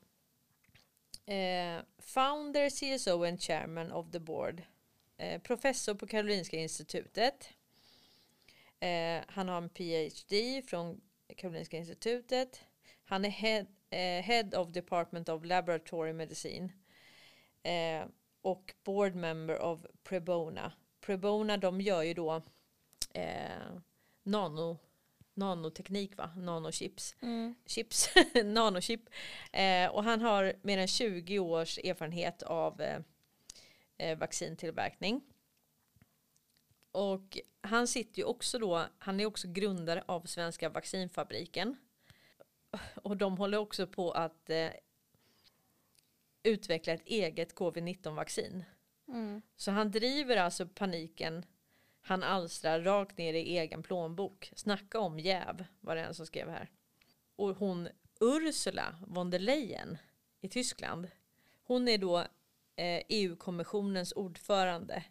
[1.25, 4.63] eh, founder, CSO and chairman of the board.
[5.17, 7.49] Eh, professor på Karolinska institutet.
[8.79, 11.01] Eh, han har en PhD från
[11.35, 12.61] Karolinska institutet.
[13.05, 16.69] Han är head, eh, head of Department of Laboratory Medicine.
[17.67, 18.07] Eh,
[18.41, 20.71] och board member of Prebona.
[21.01, 22.41] Prebona de gör ju då
[23.13, 23.79] eh,
[24.23, 24.77] nano,
[25.33, 26.31] nanoteknik va?
[26.35, 27.15] Nanochips.
[27.65, 28.09] Chips,
[28.43, 29.09] nanochip.
[29.51, 32.99] Eh, och han har mer än 20 års erfarenhet av eh,
[33.97, 35.21] eh, vaccintillverkning.
[36.91, 41.77] Och han sitter ju också då, han är också grundare av Svenska vaccinfabriken.
[42.95, 44.69] Och de håller också på att eh,
[46.47, 48.63] utveckla ett eget covid-19-vaccin.
[49.07, 49.41] Mm.
[49.55, 51.45] Så han driver alltså paniken
[52.07, 54.51] han alstrar rakt ner i egen plånbok.
[54.55, 56.71] Snacka om jäv, var det en som skrev här.
[57.35, 59.97] Och hon Ursula von der Leyen
[60.41, 61.07] i Tyskland.
[61.63, 62.17] Hon är då
[62.75, 65.03] eh, EU-kommissionens ordförande.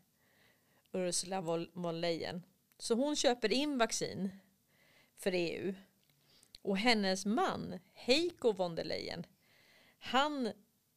[0.92, 1.40] Ursula
[1.72, 2.42] von Leyen.
[2.78, 4.30] Så hon köper in vaccin
[5.16, 5.74] för EU.
[6.62, 9.26] Och hennes man, Heiko von der Leyen,
[9.98, 10.52] han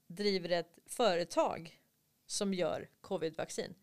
[0.09, 1.81] driver ett företag
[2.25, 3.75] som gör covid-vaccin.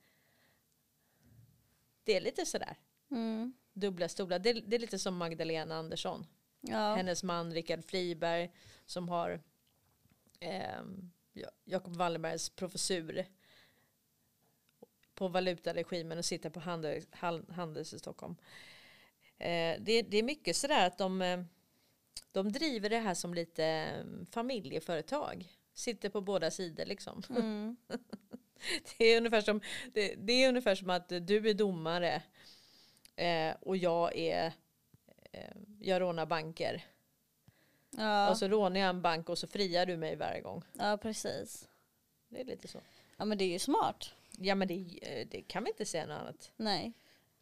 [2.05, 2.77] Det är lite sådär.
[3.11, 3.53] Mm.
[3.73, 4.39] Dubbla stolar.
[4.39, 6.27] Det, det är lite som Magdalena Andersson.
[6.61, 6.95] Ja.
[6.95, 8.53] Hennes man Rickard Friberg
[8.87, 9.41] som har
[10.41, 13.27] ehm, Ja- Jacob Wallenbergs professur
[15.15, 17.07] på valutaregimen och sitter på Handels,
[17.51, 18.37] Handels i Stockholm.
[19.39, 21.43] Eh, det, det är mycket sådär att de, eh,
[22.33, 25.56] de driver det här som lite eh, familjeföretag.
[25.77, 27.23] Sitter på båda sidor liksom.
[27.31, 27.77] Mm.
[28.99, 29.61] Det är ungefär som,
[29.93, 32.23] det, det är ungefär som att du är domare
[33.17, 34.53] eh, och jag är
[35.33, 36.85] eh, jag rånar banker.
[37.91, 38.31] Ja.
[38.31, 40.63] Och så rånar jag en bank och så friar du mig varje gång.
[40.73, 41.69] ja, precis.
[42.29, 42.81] Det är lite så.
[43.17, 44.15] Ja men det är ju smart.
[44.39, 46.53] Ja men det, eh, det kan vi inte säga något annat.
[46.57, 46.93] Nej.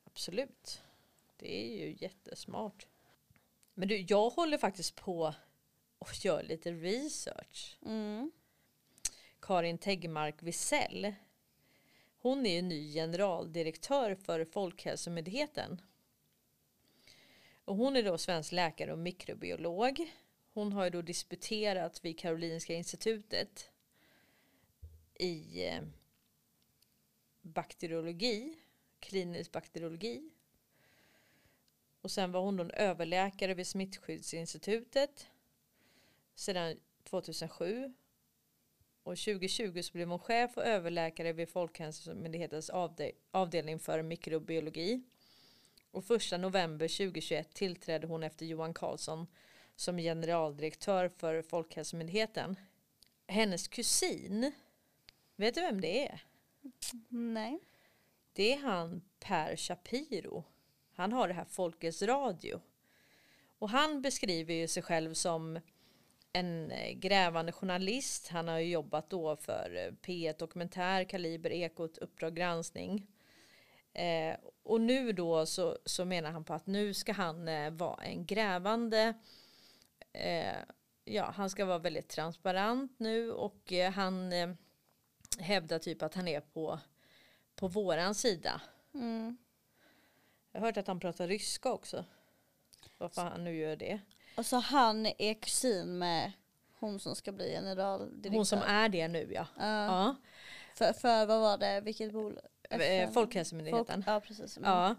[0.05, 0.83] Absolut.
[1.37, 2.87] Det är ju jättesmart.
[3.75, 5.35] Men du, jag håller faktiskt på
[5.99, 7.79] och gör lite research.
[7.87, 8.33] Mm.
[9.41, 11.15] Karin Tegmark Wisell.
[12.19, 15.81] Hon är ju ny generaldirektör för Folkhälsomyndigheten.
[17.65, 20.13] Och hon är då svensk läkare och mikrobiolog.
[20.53, 23.71] Hon har ju då disputerat vid Karolinska institutet
[25.15, 25.83] i eh,
[27.43, 28.59] bakteriologi,
[29.01, 30.31] klinisk bakteriologi.
[32.01, 35.27] Och sen var hon då överläkare vid Smittskyddsinstitutet
[36.35, 37.95] sedan 2007.
[39.03, 45.03] Och 2020 så blev hon chef och överläkare vid Folkhälsomyndighetens avde avdelning för mikrobiologi.
[45.91, 49.27] Och första november 2021 tillträdde hon efter Johan Carlsson
[49.77, 52.57] som generaldirektör för Folkhälsomyndigheten.
[53.27, 54.53] Hennes kusin,
[55.37, 56.25] vet du vem det är?
[57.09, 57.59] Nej.
[58.33, 60.45] Det är han Per Shapiro.
[60.93, 62.61] Han har det här Folkets Radio.
[63.59, 65.61] Och han beskriver ju sig själv som
[66.35, 68.29] en eh, grävande journalist.
[68.29, 73.07] Han har ju jobbat då för eh, P1 Dokumentär, Kaliber, Ekot, Uppdrag granskning.
[73.93, 78.05] Eh, och nu då så, så menar han på att nu ska han eh, vara
[78.05, 79.15] en grävande
[80.13, 80.57] eh,
[81.05, 84.33] ja, han ska vara väldigt transparent nu och eh, han
[85.39, 86.79] hävdar typ att han är på,
[87.57, 88.61] på våran sida.
[88.95, 89.37] Mm.
[90.53, 92.05] Jag har hört att han pratar ryska också.
[92.99, 94.01] Varför han nu gör det.
[94.37, 96.33] Och så han är kusin med
[96.79, 98.37] hon som ska bli generaldirektör.
[98.37, 99.47] Hon som är det nu ja.
[99.59, 99.85] Ja.
[99.85, 100.17] ja.
[100.75, 102.45] För, för vad var det, vilket bolag?
[102.71, 104.03] Eh, Folkhälsomyndigheten.
[104.03, 104.57] Folk, ja precis.
[104.57, 104.71] Mm.
[104.71, 104.95] Ja.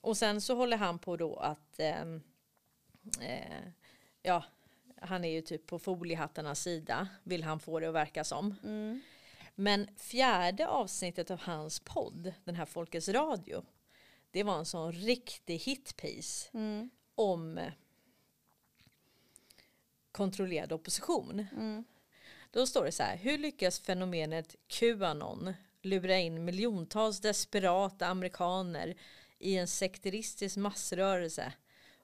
[0.00, 2.22] Och sen så håller han på då att ehm,
[3.20, 3.68] eh,
[4.22, 4.44] ja,
[5.00, 8.54] han är ju typ på foliehattarnas sida vill han få det att verka som.
[8.64, 9.00] Mm.
[9.54, 13.64] Men fjärde avsnittet av hans podd, den här Folkets Radio,
[14.30, 16.90] det var en sån riktig hitpiece Mm.
[17.14, 17.60] om
[20.18, 21.46] kontrollerad opposition.
[21.52, 21.84] Mm.
[22.50, 28.94] Då står det så här, hur lyckas fenomenet Qanon lura in miljontals desperata amerikaner
[29.38, 31.52] i en sekteristisk massrörelse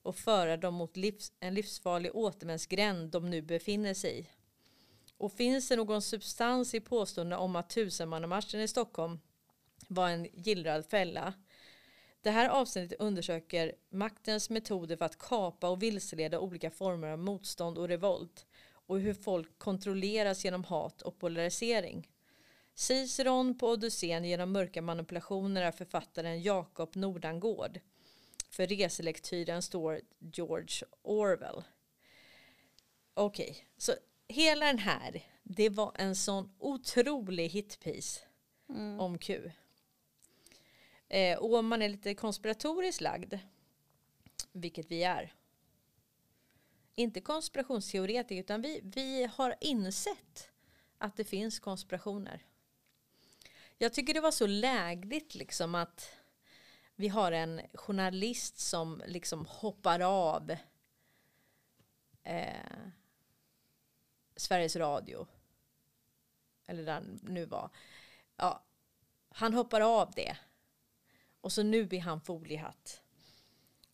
[0.02, 4.26] och föra dem mot livs, en livsfarlig återvändsgränd de nu befinner sig i?
[5.16, 9.18] Och finns det någon substans i påståendena om att tusenmannamarschen i Stockholm
[9.88, 11.34] var en gillrad fälla?
[12.24, 17.78] Det här avsnittet undersöker maktens metoder för att kapa och vilseleda olika former av motstånd
[17.78, 18.46] och revolt
[18.86, 22.08] och hur folk kontrolleras genom hat och polarisering.
[22.74, 27.80] Ciceron på Odysseen genom mörka manipulationer är författaren Jakob Nordangård.
[28.50, 31.62] För reselektyren står George Orwell.
[33.14, 33.92] Okej, så
[34.28, 38.22] hela den här, det var en sån otrolig hitpiece
[38.98, 39.50] om Q.
[41.14, 43.34] Eh, och om man är lite konspiratoriskt lagd,
[44.52, 45.34] vilket vi är,
[46.94, 50.50] inte konspirationsteoretiker utan vi, vi har insett
[50.98, 52.46] att det finns konspirationer.
[53.78, 56.12] Jag tycker det var så lägligt liksom att
[56.94, 60.56] vi har en journalist som liksom hoppar av
[62.22, 62.86] eh,
[64.36, 65.26] Sveriges Radio.
[66.66, 67.70] Eller där han nu var.
[68.36, 68.64] Ja,
[69.28, 70.36] han hoppar av det.
[71.44, 73.02] Och så nu blir han foliehatt.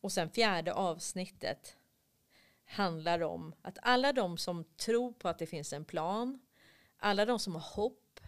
[0.01, 1.77] Och sen fjärde avsnittet
[2.65, 6.41] handlar om att alla de som tror på att det finns en plan,
[6.97, 8.21] alla de som har hopp,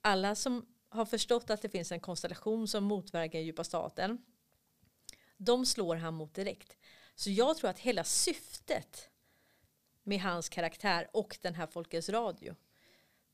[0.00, 4.24] alla som har förstått att det finns en konstellation som motverkar djupa staten,
[5.36, 6.78] de slår han mot direkt.
[7.14, 9.10] Så jag tror att hela syftet
[10.02, 12.56] med hans karaktär och den här Folkets Radio,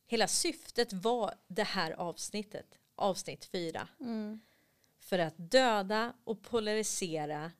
[0.06, 3.88] hela syftet var det här avsnittet, avsnitt fyra.
[4.00, 4.40] Mm.
[5.08, 7.52] För att döda och polarisera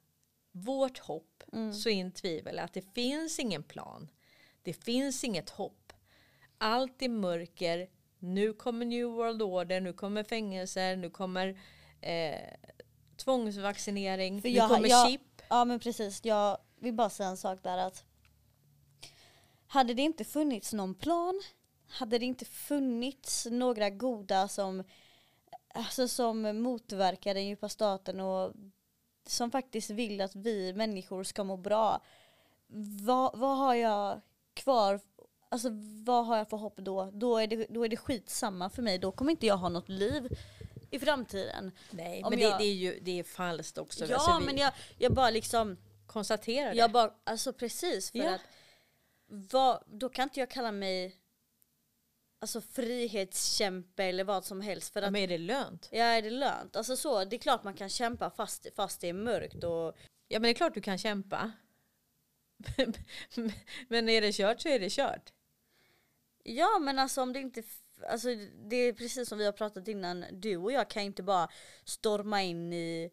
[0.52, 1.72] vårt hopp Mm.
[1.74, 4.08] så in tvivel att det finns ingen plan.
[4.62, 5.92] Det finns inget hopp.
[6.58, 7.88] Allt är mörker.
[8.18, 11.61] Nu kommer New World Order, nu kommer fängelser, nu kommer
[12.00, 12.40] eh,
[13.16, 15.42] tvångsvaccinering, För nu jag- kommer jag- chip.
[15.48, 18.04] Ja men precis, jag vill bara säga en sak där att
[19.66, 21.42] hade det inte funnits någon plan,
[21.88, 24.84] hade det inte funnits några goda som,
[25.78, 28.52] alltså som motverkar den djupa staten och
[29.26, 32.00] som faktiskt vill att vi människor ska må bra,
[33.06, 34.20] vad, vad har jag
[34.54, 35.00] kvar
[35.50, 35.68] Alltså
[36.04, 37.10] vad har jag för hopp då?
[37.12, 38.98] Då är, det, då är det skitsamma för mig.
[38.98, 40.28] Då kommer inte jag ha något liv
[40.90, 41.72] i framtiden.
[41.90, 44.06] Nej, om men jag- det, det är ju det är falskt också.
[44.06, 45.76] Ja Alltså, vi men jag, jag bara liksom
[46.06, 46.76] konstaterar det.
[46.76, 48.35] Jag bara, alltså precis för Ja.
[48.35, 48.40] att
[49.26, 51.16] vad, då kan inte jag kalla mig
[52.40, 55.88] alltså frihetskämpe eller vad som helst för Ja, att men är det lönt?
[55.92, 56.76] ja, är det lönt?
[56.76, 59.96] Alltså så, det är klart man kan kämpa fast, fast det är mörkt och
[60.28, 61.52] Ja men det är klart du kan kämpa.
[63.88, 65.32] men är det kört så är det kört.
[66.42, 67.62] ja men alltså om det inte
[68.10, 68.28] Alltså
[68.68, 71.48] det är precis som vi har pratat innan, du och jag kan inte bara
[71.84, 73.10] storma in i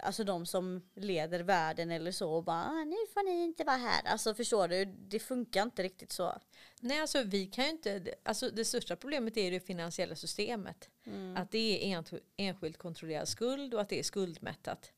[0.00, 3.76] Alltså de som leder världen eller så och bara ah, nu får ni inte vara
[3.76, 4.02] här.
[4.04, 6.38] Alltså förstår du, det funkar inte riktigt så.
[6.80, 10.90] Nej alltså vi kan ju inte, alltså det största problemet är det finansiella systemet.
[11.36, 12.04] Att det är
[12.36, 14.92] enskilt kontrollerad skuld och att det är skuldmättat.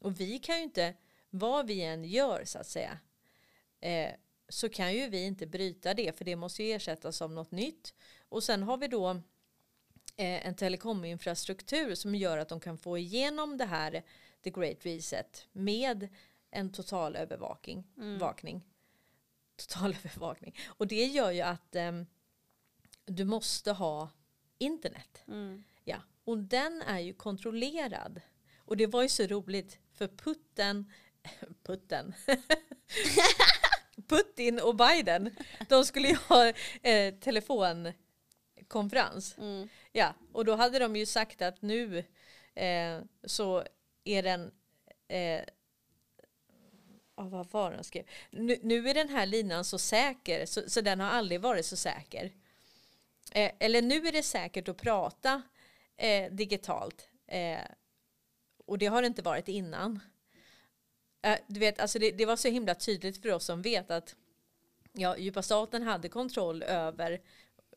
[0.00, 0.94] Och vi kan ju inte
[1.30, 2.98] vad vi än gör så att säga
[3.80, 4.10] eh,
[4.48, 7.94] så kan ju vi inte bryta det för det måste ju ersättas av något nytt.
[8.28, 9.10] Och sen har vi då
[10.16, 14.02] eh, en telekominfrastruktur som gör att de kan få igenom det här
[14.44, 16.08] the great reset med
[16.50, 17.84] en total övervakning.
[18.18, 18.62] Vakning.
[19.56, 20.56] Total övervakning.
[20.66, 22.06] Och det gör ju att ehm,
[23.04, 24.08] du måste ha
[24.58, 25.22] internet.
[25.28, 25.64] Mm.
[25.84, 28.20] Ja, och den är ju kontrollerad.
[28.58, 30.92] Och det var ju så roligt för Putten,
[31.62, 32.14] Putten,
[34.08, 35.36] Putin och Biden,
[35.68, 39.38] de skulle ju ha eh, telefonkonferens.
[39.38, 39.68] Mm.
[39.92, 42.04] Ja, och då hade de ju sagt att nu
[42.54, 43.64] eh, så
[44.04, 44.52] är den
[45.08, 45.44] eh,
[47.16, 48.04] Oh, vad var den skrev?
[48.30, 51.76] Nu, nu är den här linan så säker så, så den har aldrig varit så
[51.76, 52.32] säker.
[53.32, 55.42] Eh, eller nu är det säkert att prata
[55.96, 57.08] eh, digitalt.
[57.26, 57.60] Eh,
[58.66, 60.00] och det har det inte varit innan.
[61.22, 64.16] Eh, du vet, alltså det, det var så himla tydligt för oss som vet att
[64.92, 67.20] ja, djupa staten hade kontroll över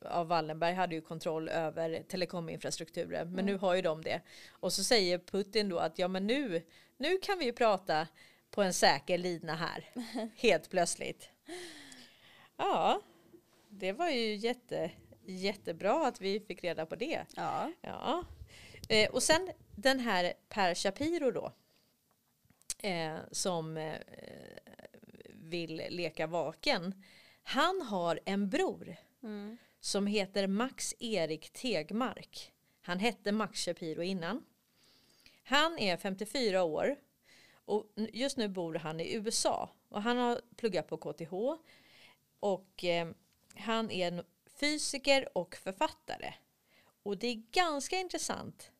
[0.04, 4.20] av Wallenberg hade ju kontroll över telekominfrastrukturen men nu har ju de det.
[4.50, 6.62] Och så säger Putin då att ja men nu,
[6.96, 8.08] nu kan vi ju prata
[8.50, 9.90] på en säker lina här
[10.36, 11.30] helt plötsligt.
[12.56, 13.00] Ja,
[13.68, 14.90] det var ju jätte,
[15.26, 17.24] jättebra att vi fick reda på det.
[17.36, 17.72] Ja.
[17.80, 18.24] Ja.
[18.88, 21.52] Eh, och sen den här Per Shapiro då.
[22.82, 23.98] Eh, som eh,
[25.28, 27.04] vill leka vaken.
[27.42, 32.52] Han har en bror Mm som heter Max Erik Tegmark.
[32.80, 34.44] Han hette Max Shapiro innan.
[35.42, 36.96] Han är 54 år
[37.64, 41.32] och just nu bor han i USA och han har pluggat på KTH
[42.40, 43.08] och eh,
[43.54, 44.22] han är en
[44.60, 46.34] fysiker och författare.
[47.02, 48.72] Och det är ganska intressant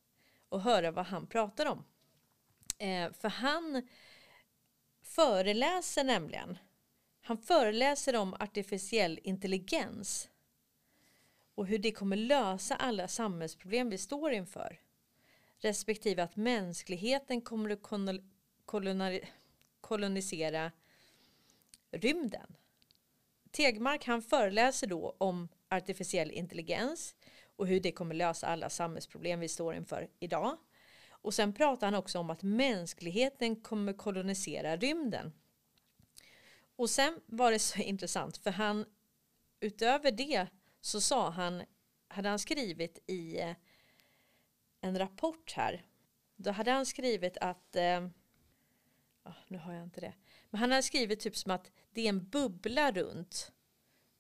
[0.49, 1.84] att höra vad han pratar om.
[2.78, 3.88] Eh, för han
[5.03, 6.59] föreläser nämligen.
[7.20, 10.28] Han föreläser om artificiell intelligens
[11.59, 14.80] och hur det kommer lösa alla samhällsproblem vi står inför.
[15.59, 17.82] Respektive att mänskligheten kommer att
[19.80, 20.72] kolonisera
[21.90, 22.56] rymden.
[23.50, 27.14] Tegmark han föreläser då om artificiell intelligens
[27.56, 30.56] och hur det kommer lösa alla samhällsproblem vi står inför idag.
[31.11, 35.32] Och sen pratar han också om att mänskligheten kommer kolonisera rymden.
[36.76, 38.84] Och sen var det så intressant för han
[39.61, 40.46] utöver det
[40.89, 41.62] så sa han,
[42.09, 43.57] hade han skrivit i eh,
[44.80, 45.86] en rapport här.
[46.36, 47.76] Då hade han skrivit att,
[49.22, 50.14] ja, nu har jag inte det,
[50.51, 53.53] men han hade skrivit typ som att det är en bubbla runt,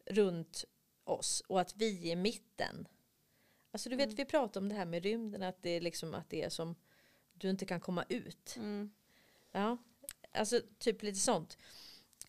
[0.06, 0.64] runt
[1.04, 2.88] oss och att vi är mitten.
[3.70, 6.30] Alltså du vet vi pratar om det här med rymden, att det är liksom att
[6.30, 6.74] det är som
[7.32, 8.56] du inte kan komma ut.
[8.56, 8.90] Mm.
[9.52, 9.76] Ja,
[10.32, 11.58] alltså typ lite sånt.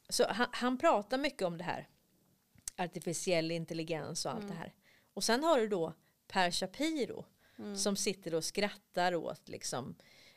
[0.10, 1.88] Så han, han pratar mycket om det här.
[2.80, 4.74] Artificiell intelligens och allt det här.
[5.14, 5.94] Och sen har du då
[6.28, 7.26] Per Shapiro
[7.76, 9.96] som sitter och skrattar åt liksom,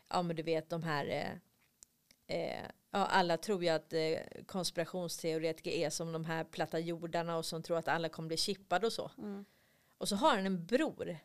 [0.08, 5.70] ja men du vet de här, eh, eh, ja alla tror ju att eh, konspirationsteoretiker
[5.70, 8.92] är som de här platta jordarna och som tror att alla kommer bli chippade och
[8.92, 9.10] så.
[9.98, 11.16] Och så har han en bror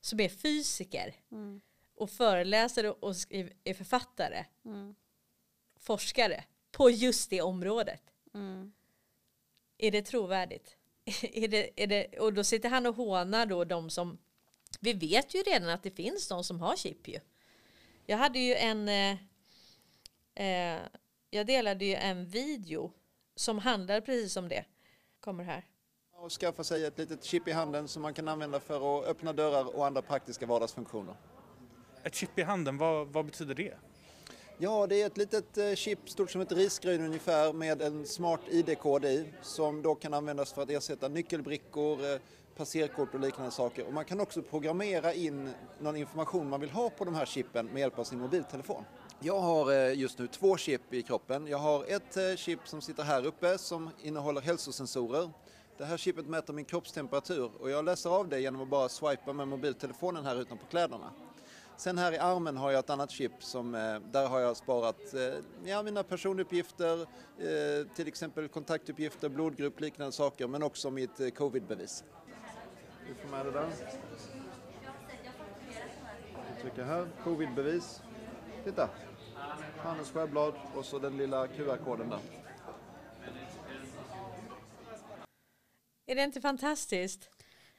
[0.00, 1.14] som är fysiker
[1.94, 4.44] och föreläser och, och skriv, är författare,
[5.80, 8.02] forskare på just det området.
[9.82, 10.76] Är det trovärdigt?
[11.22, 14.18] är det, är det, och då sitter han och hånar då de som...
[14.80, 17.20] Vi vet ju redan att det finns de som har chip ju.
[18.06, 18.88] Jag hade ju en...
[18.88, 19.16] Eh,
[20.34, 20.80] eh,
[21.30, 22.92] jag delade ju en video
[23.36, 24.64] som handlade precis om det.
[25.20, 25.66] Kommer här.
[26.12, 29.32] Och skaffa sig ett litet chip i handen som man kan använda för att öppna
[29.32, 31.14] dörrar och andra praktiska vardagsfunktioner.
[32.02, 33.74] Ett chip i handen, vad, vad betyder det?
[34.64, 38.40] Ja, det är ett litet eh, chip stort som ett risgryn ungefär med en smart
[38.50, 42.20] ID-kod i som då kan användas för att ersätta nyckelbrickor, eh,
[42.56, 43.86] passerkort och liknande saker.
[43.86, 45.50] Och man kan också programmera in
[45.80, 48.84] någon information man vill ha på de här chippen med hjälp av sin mobiltelefon.
[49.20, 51.46] Jag har eh, just nu två chip i kroppen.
[51.46, 55.30] Jag har ett chip som sitter här uppe som innehåller hälsosensorer.
[55.78, 59.32] Det här chippet mäter min kroppstemperatur och jag läser av det genom att bara swipa
[59.32, 61.10] med mobiltelefonen här utanpå kläderna.
[61.82, 65.14] Sen här i armen har jag ett annat chip som eh, där har jag sparat
[65.14, 65.20] eh,
[65.64, 72.04] ja, mina personuppgifter, eh, till exempel kontaktuppgifter, blodgrupp, liknande saker, men också mitt covidbevis.
[73.08, 73.68] Du får med det där.
[76.48, 78.02] Jag trycker här, covidbevis.
[78.64, 78.88] Titta!
[79.76, 82.20] Handels skärbblad och så den lilla QR-koden där.
[86.06, 87.30] Är det inte fantastiskt?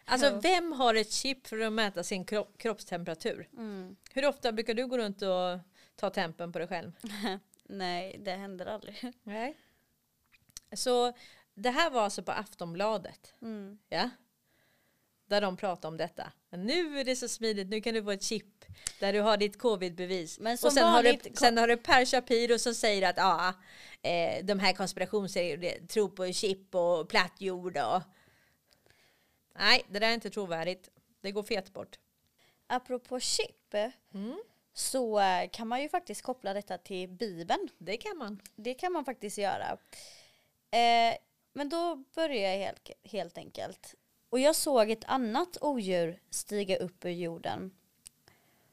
[0.06, 3.50] Alltså vem har ett chip för att mäta sin kro- kroppstemperatur?
[3.54, 3.96] Mm.
[4.14, 5.60] Hur ofta brukar du gå runt och
[5.96, 6.92] ta tempen på dig själv?
[7.64, 9.12] Nej, det händer aldrig.
[9.24, 9.58] Nej.
[10.76, 11.14] Så
[11.54, 13.34] det här var alltså på Aftonbladet.
[13.42, 13.78] Mm.
[13.90, 14.10] Ja.
[15.26, 16.32] Där de pratar om detta.
[16.50, 18.66] Nu är det så smidigt, nu kan du få ett chip
[19.00, 20.40] där du har ditt covid-bevis.
[20.40, 23.54] Men och sen har, du, sen har du Per Shapiro som säger att ja,
[24.02, 28.02] eh, de här konspirationsteorierna tror på chip och platt jord och...
[29.54, 30.90] Nej, det där är inte trovärdigt.
[31.22, 32.00] Det går fet bort.
[32.68, 33.74] Apropå chip
[34.14, 34.44] Mm.
[34.74, 37.70] så kan man ju faktiskt koppla detta till Bibeln.
[37.78, 38.42] Det kan man.
[38.56, 39.78] Det kan man faktiskt göra.
[40.72, 41.18] Eh,
[41.54, 43.96] men då börjar jag helt, helt enkelt.
[44.30, 47.72] Och jag såg ett annat odjur stiga upp ur jorden.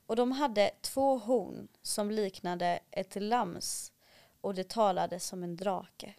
[0.07, 3.93] Och de hade två horn som liknade ett lams
[4.41, 6.14] och det talade som en drake.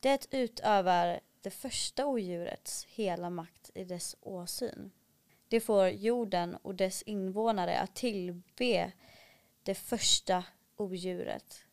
[0.00, 4.90] Det utövar det första odjurets hela makt i dess åsyn.
[5.48, 8.92] Det får jorden och dess invånare att tillbe
[9.62, 10.44] det första
[10.76, 11.64] odjuret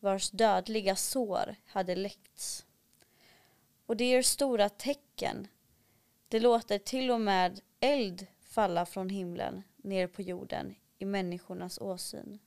[0.00, 2.66] vars dödliga sår hade läckts.
[3.86, 5.48] Och det gör stora tecken.
[6.28, 12.38] Det låter till och med eld falla från himlen ner på jorden i människornas åsyn.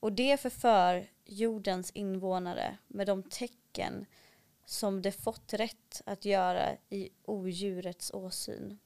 [0.00, 4.06] Och det förför jordens invånare med de tecken
[4.70, 8.78] som de fått rätt att göra i odjurets åsyn.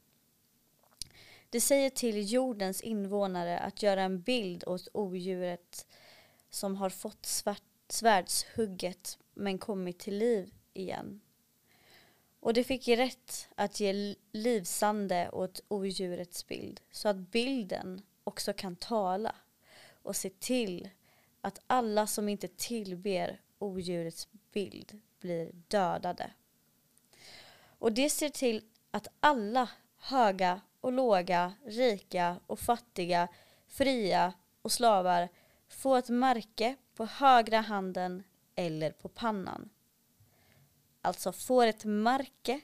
[1.49, 5.87] Det säger till jordens invånare att göra en bild åt odjuret
[6.49, 11.21] som har fått svart, svärdshugget men kommit till liv igen.
[12.39, 18.75] Och det fick rätt att ge livsande åt odjurets bild så att bilden också kan
[18.75, 19.35] tala
[20.03, 20.89] och se till
[21.41, 26.31] att alla som inte tillber odjurets bild blir dödade.
[27.79, 33.27] Och det ser till att alla höga och låga, rika och fattiga,
[33.67, 35.29] fria och slavar
[35.69, 38.23] får ett märke på högra handen
[38.55, 39.69] eller på pannan.
[41.01, 42.61] Alltså får ett märke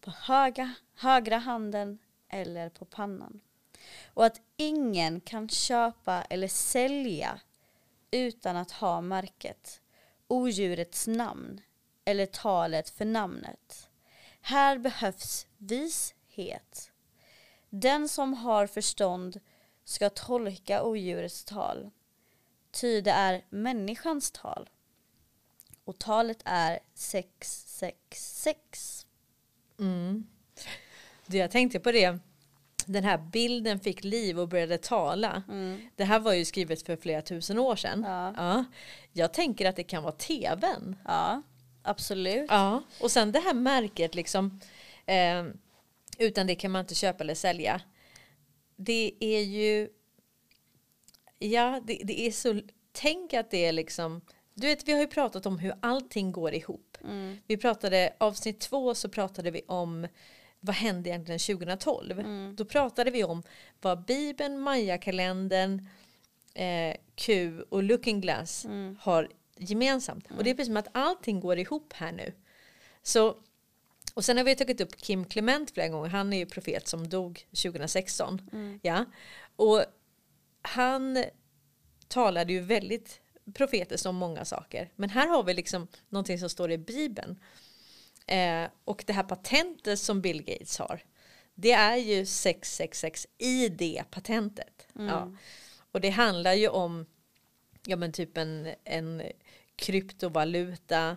[0.00, 3.40] på höga, högra handen eller på pannan.
[4.14, 7.40] Och att ingen kan köpa eller sälja
[8.10, 9.80] utan att ha märket,
[10.28, 11.60] odjurets namn
[12.04, 13.88] eller talet för namnet.
[14.40, 16.90] Här behövs vishet.
[17.70, 19.40] Den som har förstånd
[19.84, 21.90] ska tolka odjurets tal,
[22.70, 24.68] ty det är människans tal.
[25.84, 29.06] Och talet är 666.
[29.78, 30.26] Mm.
[31.26, 32.18] Det jag tänkte på det,
[32.86, 35.42] den här bilden fick liv och började tala.
[35.96, 38.04] Det här var ju skrivet för flera tusen år sedan.
[38.06, 38.34] Ja.
[38.36, 38.64] Ja.
[39.12, 40.96] Jag tänker att det kan vara tvn.
[41.04, 41.42] Ja,
[41.82, 42.46] absolut.
[42.48, 42.82] Ja.
[43.00, 44.60] Och sen det här märket liksom,
[45.06, 45.44] eh,
[46.18, 47.80] utan det kan man inte köpa eller sälja.
[48.76, 49.88] Det är ju,
[51.38, 52.60] ja det, det är så,
[52.92, 54.20] tänk att det är liksom,
[54.54, 56.98] du vet vi har ju pratat om hur allting går ihop.
[57.46, 60.06] Vi pratade, avsnitt två så pratade vi om
[60.60, 62.22] vad hände egentligen 2012?
[62.56, 63.42] Då pratade vi om
[63.80, 65.88] vad Bibeln, Maya-kalendern,
[66.54, 68.66] eh, Q och Looking Glass
[69.00, 69.28] har
[69.60, 70.26] gemensamt.
[70.36, 72.32] Och det är precis som att allting går ihop här nu.
[73.02, 73.36] Så,
[74.14, 76.08] och sen har vi tagit upp Kim Clement flera gånger.
[76.08, 78.50] Han är ju profet som dog 2016.
[78.82, 79.04] Ja.
[79.56, 79.84] Och
[80.62, 81.24] han
[82.08, 83.20] talade ju väldigt
[83.54, 84.90] profetiskt om många saker.
[84.96, 87.40] Men här har vi liksom någonting som står i Bibeln.
[88.26, 91.02] Eh, och det här patentet som Bill Gates har.
[91.54, 94.86] Det är ju 666 i det patentet.
[94.92, 95.36] Ja.
[95.92, 97.06] Och det handlar ju om
[97.86, 99.22] ja, men typ en, en
[99.80, 101.16] kryptovaluta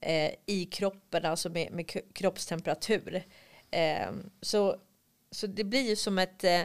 [0.00, 3.24] eh, i kroppen, alltså med, med kroppstemperatur.
[3.70, 4.76] Eh, så,
[5.30, 6.44] så det blir ju som ett...
[6.44, 6.62] Eh,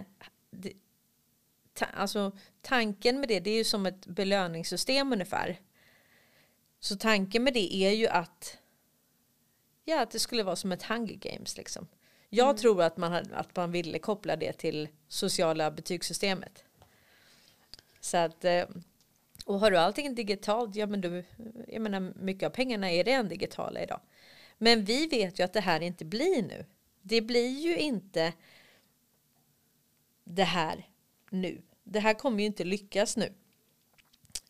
[0.51, 0.73] det,
[1.73, 2.31] ta, alltså,
[2.61, 5.59] tanken med det, det är ju som ett belöningssystem ungefär.
[6.79, 8.57] Så tanken med det är ju att
[9.89, 11.87] Ja, att det skulle vara som ett Hunger Games liksom.
[12.29, 16.63] Jag tror att man, att man ville koppla det till sociala betygssystemet.
[17.99, 18.65] Så att, eh,
[19.49, 21.25] och har du allting digitalt, ja men du,
[21.67, 24.01] jag menar mycket av pengarna är redan digitala idag.
[24.57, 26.65] Men vi vet ju att det här inte blir nu.
[27.01, 28.33] Det blir ju inte
[30.23, 30.87] det här
[31.29, 31.61] nu.
[31.83, 33.33] Det här kommer ju inte lyckas nu.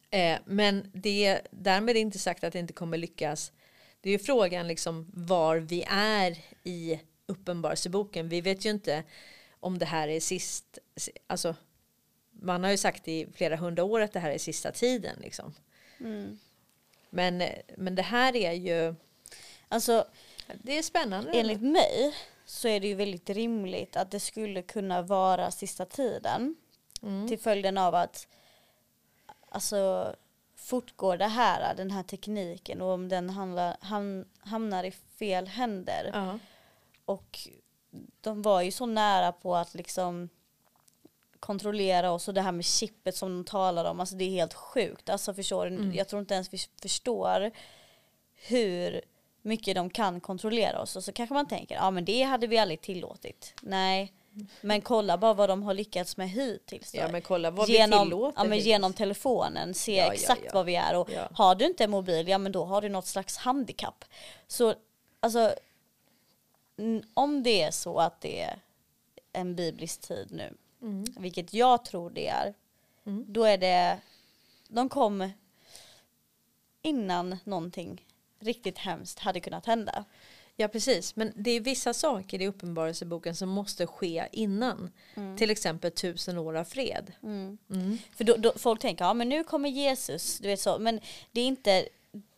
[0.09, 3.51] Eh, men det, därmed är inte sagt att det inte kommer lyckas.
[4.01, 8.29] Det är ju frågan liksom var vi är i Uppenbarelseboken.
[8.29, 9.03] Vi vet ju inte
[9.59, 10.79] om det här är sist,
[11.27, 11.55] alltså
[12.41, 15.53] man har ju sagt i flera hundra år att det här är sista tiden liksom.
[17.09, 17.43] Men,
[17.77, 18.95] men det här är ju,
[19.67, 20.05] Alltså
[20.53, 21.31] det är spännande.
[21.31, 22.15] enligt mig
[22.45, 26.55] så är det ju väldigt rimligt att det skulle kunna vara sista tiden.
[27.01, 27.27] Mm.
[27.27, 28.27] Till följden av att
[29.49, 30.15] alltså
[30.55, 36.11] fortgår det här, den här tekniken och om den handlar, ham, hamnar i fel händer.
[36.13, 36.39] Ja.
[37.05, 37.39] Och
[38.21, 40.29] de var ju så nära på att liksom
[41.39, 44.53] kontrollera oss och det här med chippet som de talar om, alltså det är helt
[44.53, 45.09] sjukt.
[45.09, 45.75] Alltså förstår du?
[45.75, 45.93] Mm.
[45.93, 47.51] Jag tror inte ens vi förstår
[48.35, 49.01] hur
[49.41, 50.95] mycket de kan kontrollera oss.
[50.95, 53.53] Och så kanske man tänker, ja men det hade vi aldrig tillåtit.
[53.61, 54.13] Nej,
[54.61, 56.95] men kolla bara vad de har lyckats med hittills.
[56.95, 58.41] ja men kolla vad vi genom, tillåter.
[58.41, 60.51] ja, men genom telefonen, se Ja, exakt ja.
[60.53, 60.95] vad vi är.
[60.95, 64.05] Och har du inte en mobil, ja men då har du något slags handikapp.
[64.47, 64.73] Så
[65.19, 65.55] alltså,
[67.13, 68.59] om det är så att det är
[69.33, 71.05] en biblisk tid nu, Mm.
[71.17, 72.53] vilket jag tror det är,
[73.27, 73.99] då är det,
[74.67, 75.29] de kom
[76.81, 78.05] innan någonting
[78.39, 80.05] riktigt hemskt hade kunnat hända.
[80.55, 84.91] Ja precis, men det är vissa saker i Uppenbarelseboken som måste ske innan.
[85.37, 87.13] Till exempel tusen år av fred.
[87.23, 87.57] Mm.
[88.15, 90.99] För då, då, folk tänker, ja men nu kommer Jesus, du vet så, men
[91.31, 91.87] det är inte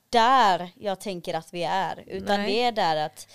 [0.09, 2.51] där jag tänker att vi är, utan Nej.
[2.51, 3.27] det är där att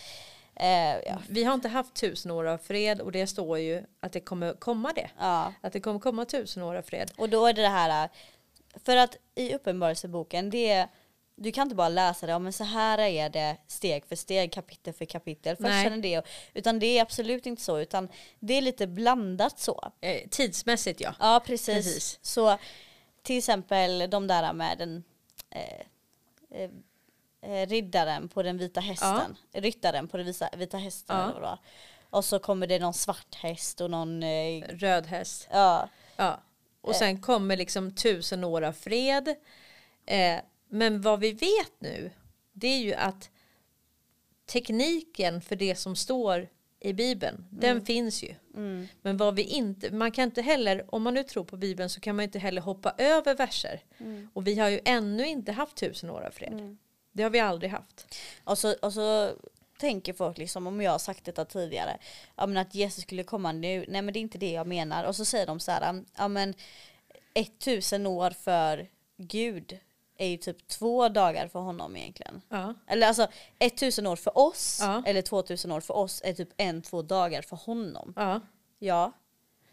[0.56, 4.12] eh, ja, Vi har inte haft tusen år av fred och det står ju att
[4.12, 5.10] det kommer komma det.
[5.18, 5.52] ja.
[5.60, 7.10] Att det kommer komma tusen år av fred.
[7.16, 8.08] Och då är det det här,
[8.84, 10.88] för att i Uppenbarelseboken, det är,
[11.36, 14.52] du kan inte bara läsa det, ja, men så här är det steg för steg,
[14.52, 16.00] kapitel för kapitel, först Nej.
[16.00, 16.22] det,
[16.54, 19.92] utan det är absolut inte så, utan det är lite blandat så.
[20.00, 21.14] Eh, tidsmässigt ja.
[21.20, 21.74] Ja, precis.
[21.74, 22.18] Precis.
[22.22, 22.58] Så
[23.22, 25.04] till exempel de där med den
[25.50, 26.70] eh,
[27.46, 31.16] eh, eh, riddaren på den vita hästen, ryttaren på den vita, vita hästen.
[31.16, 31.30] Ja.
[31.30, 31.58] eller vad.
[32.10, 35.48] Och så kommer det någon svart häst och någon, eh, Röd häst.
[35.50, 36.40] ja, Ja.
[36.80, 39.28] Och sen kommer liksom tusen år av fred.
[40.06, 42.10] Eh, men vad vi vet nu
[42.52, 43.30] det är ju att
[44.46, 46.48] tekniken för det som står
[46.80, 48.34] i Bibeln, den finns ju.
[49.02, 52.00] Men vad vi inte, man kan inte heller, om man nu tror på Bibeln så
[52.00, 53.80] kan man inte heller hoppa över verser.
[54.34, 56.76] Och vi har ju ännu inte haft tusen år av fred.
[57.16, 58.14] Det har vi aldrig haft.
[58.44, 59.32] Och så, och så
[59.78, 61.98] tänker folk liksom, om jag har sagt detta tidigare,
[62.36, 65.04] ja, men att Jesus skulle komma nu, nej men det är inte det jag menar.
[65.04, 66.54] Och så säger de så här, ja men
[67.34, 69.78] 1000 år för Gud
[70.18, 72.42] är ju typ två dagar för honom egentligen.
[72.48, 72.74] Ja.
[72.86, 75.02] Eller alltså 1000 år för oss, Ja.
[75.06, 78.12] eller 2000 år för oss är typ en, två dagar för honom.
[78.16, 78.40] Ja.
[78.78, 79.12] Ja.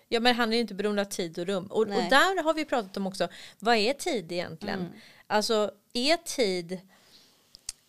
[0.08, 1.66] Ja men han är ju inte beroende av tid och rum.
[1.66, 3.28] Och, och där har vi pratat om också,
[3.60, 4.94] vad är tid egentligen?
[5.28, 6.80] Alltså är tid,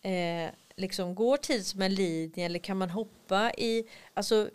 [0.05, 4.49] eh, liksom går tid som en linje eller kan man hoppa i, alltså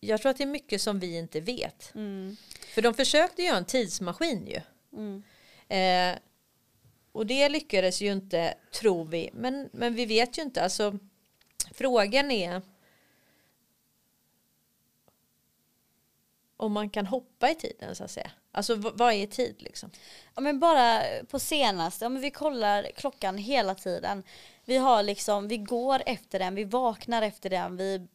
[0.00, 1.90] jag tror att det är mycket som vi inte vet.
[2.74, 4.60] För de försökte göra en tidsmaskin ju.
[5.76, 6.18] Eh,
[7.12, 9.30] och det lyckades ju inte, tror vi.
[9.32, 10.62] Men, men vi vet ju inte.
[10.62, 10.98] Alltså,
[11.72, 12.62] frågan är
[16.56, 18.30] om man kan hoppa i tiden så att säga.
[18.54, 19.90] Alltså vad är tid liksom?
[20.34, 24.22] Ja men bara på senaste, ja, men vi kollar klockan hela tiden.
[24.64, 28.06] Vi har liksom, vi går efter den, vi vaknar efter den, vi,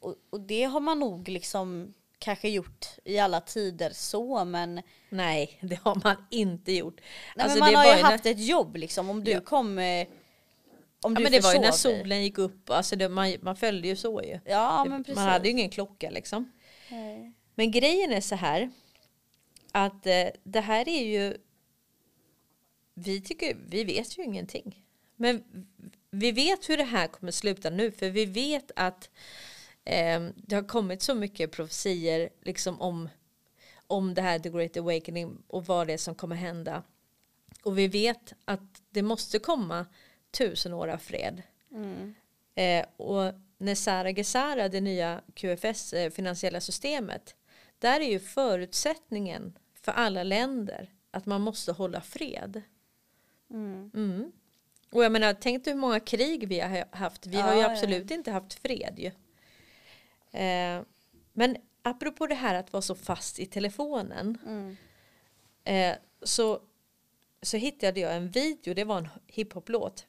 [0.00, 5.58] och, och det har man nog liksom kanske gjort i alla tider så men, Nej,
[5.60, 7.00] det har man inte gjort.
[7.36, 9.30] nej, Alltså, men man det har ju ju när- haft ett jobb liksom om du
[9.30, 9.40] Ja.
[9.40, 10.06] kom eh,
[11.02, 11.78] om Ja, du men det var ju när dig.
[11.78, 12.70] solen gick upp.
[12.70, 14.40] Alltså det, man, man följde ju så ju.
[14.44, 15.16] Ja Det- men precis.
[15.16, 16.52] man hade ju ingen klocka liksom.
[16.90, 17.32] Nej.
[17.54, 18.70] Men grejen är så här
[19.74, 21.36] att eh, det här är ju
[22.94, 24.82] vi tycker vi vet ju ingenting.
[25.16, 25.44] Men
[26.10, 29.10] vi vet hur det här kommer sluta nu för vi vet att
[29.84, 33.08] eh, det har kommit så mycket profetier liksom om
[33.86, 36.82] om det här The Great Awakening och vad det är som kommer hända.
[37.62, 39.86] Och vi vet att det måste komma
[40.30, 41.42] tusen år av fred.
[42.54, 47.34] Eh, och när Sara Gesara, det nya QFS eh, finansiella systemet,
[47.78, 52.62] där är ju förutsättningen för alla länder att man måste hålla fred.
[53.50, 54.32] Mm.
[54.90, 57.26] Och jag menar, tänk hur många krig vi har ha- haft.
[57.26, 57.70] Vi har Ja, ju ja.
[57.72, 59.10] absolut inte haft fred ju.
[60.40, 60.82] Eh,
[61.32, 64.38] men apropå det här att vara så fast i telefonen.
[65.64, 66.60] Eh, så,
[67.42, 70.06] så hittade jag en video, det var en hiphop-låt.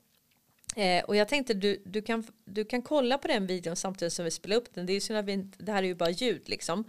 [0.76, 4.26] Eh, och jag tänkte du, du, kan, du kan kolla på den videon samtidigt som
[4.26, 4.86] vi spelar upp den.
[4.86, 6.84] Det, är ju så att vi, inte- det här är ju bara ljud liksom.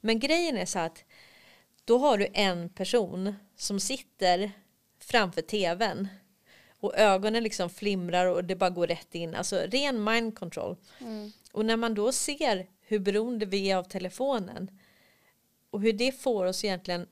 [0.00, 1.04] Men grejen är så att
[1.84, 4.52] då har du en person som sitter
[4.98, 6.08] framför tvn
[6.80, 9.34] och ögonen liksom flimrar och det bara går rätt in.
[9.34, 10.76] Alltså ren mind control.
[11.52, 14.70] Och när man då ser hur beroende vi är av telefonen
[15.70, 17.06] och hur det får oss egentligen,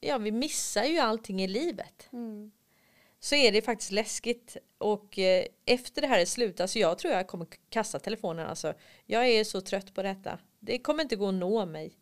[0.00, 2.08] ja vi missar ju allting i livet.
[3.20, 7.12] Så är det faktiskt läskigt och eh, efter det här är slut, alltså jag tror
[7.14, 8.74] jag kommer kasta telefonen alltså.
[9.06, 10.38] Jag är så trött på detta.
[10.60, 11.92] Det kommer inte gå att nå mig.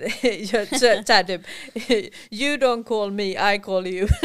[0.70, 1.40] Så, så här typ,
[2.30, 4.08] you don't call me, I call you.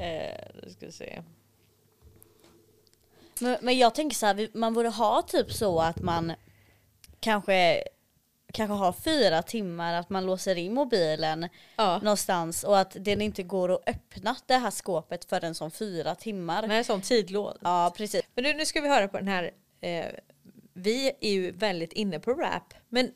[0.00, 1.22] eh, ska se.
[3.40, 6.32] Men, men jag tänker så här, man borde ha typ så att man
[7.20, 7.82] kanske
[8.52, 11.98] kanske har fyra timmar att man låser in mobilen Ja.
[11.98, 16.66] någonstans och att den inte går att öppna det här skåpet förrän som fyra timmar.
[16.66, 17.58] Nej, sån tidlåd.
[17.62, 18.22] Ja precis.
[18.34, 19.50] Men nu, nu ska vi höra på den här.
[19.80, 20.06] Eh,
[20.78, 22.74] vi är ju väldigt inne på rap.
[22.88, 23.10] Men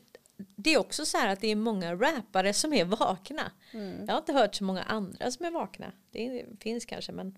[0.55, 3.51] det är också så här att det är många rappare som är vakna.
[4.07, 5.91] Jag har inte hört så många andra som är vakna.
[6.11, 7.37] Det finns kanske men.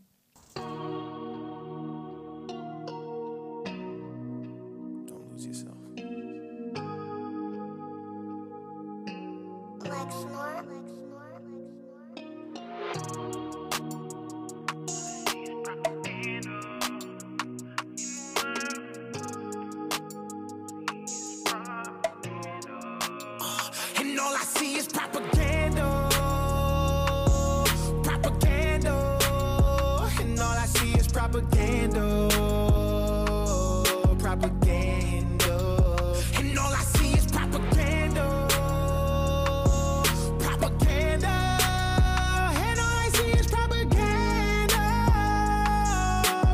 [5.07, 5.39] Don't
[24.85, 26.09] is propaganda.
[28.03, 29.19] Propaganda.
[30.21, 32.29] And all I see is propaganda.
[34.19, 35.55] Propaganda.
[36.39, 38.47] And all I see is propaganda.
[40.39, 41.35] Propaganda.
[42.67, 44.83] And all I see is propaganda.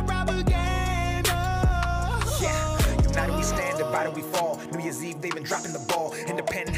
[0.07, 1.37] Propaganda.
[2.41, 4.59] Yeah, United we stand, divided we fall.
[4.73, 5.79] New Year's Eve, they've been dropping the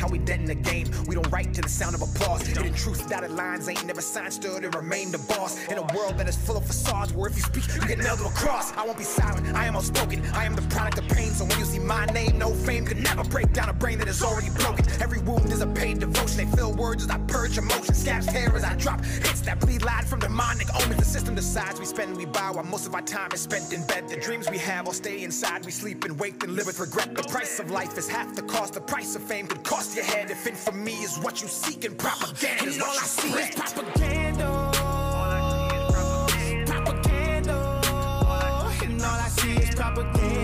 [0.03, 0.85] how we dead in the game.
[1.07, 2.45] We don't write to the sound of applause.
[2.45, 5.51] Hidden truth, dotted lines, ain't never signed, stood and remain the boss.
[5.67, 8.19] In a world that is full of facades, where if you speak, you get nailed
[8.19, 8.73] to a cross.
[8.73, 10.21] I won't be silent, I am outspoken.
[10.33, 13.01] I am the product of pain, so when you see my name, no fame could
[13.01, 14.85] never break down a brain that is already broken.
[15.01, 16.37] Every wound is a paid devotion.
[16.37, 17.93] They fill words as I purge emotion.
[17.93, 20.97] Scabs hair as I drop hits that bleed light from demonic omens.
[20.97, 23.85] The system decides we spend we buy while most of our time is spent in
[23.87, 24.09] bed.
[24.09, 25.65] The dreams we have all stay inside.
[25.65, 27.15] We sleep and wake and live with regret.
[27.15, 28.73] The price of life is half the cost.
[28.73, 30.31] The price of fame could cost your head.
[30.31, 33.27] If infamy is what you seek and propaganda is And all what I you see
[33.29, 33.55] is spread.
[33.75, 34.71] propaganda.
[36.67, 37.55] Propaganda.
[38.83, 40.11] And all I see is propaganda.
[40.15, 40.42] Propaganda.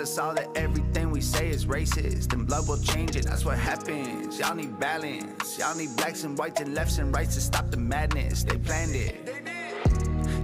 [0.00, 2.28] Us all that everything we say is racist.
[2.28, 4.38] then blood will change it, that's what happens.
[4.38, 5.58] Y'all need balance.
[5.58, 8.42] Y'all need blacks and whites and lefts and rights to stop the madness.
[8.42, 9.14] They planned it.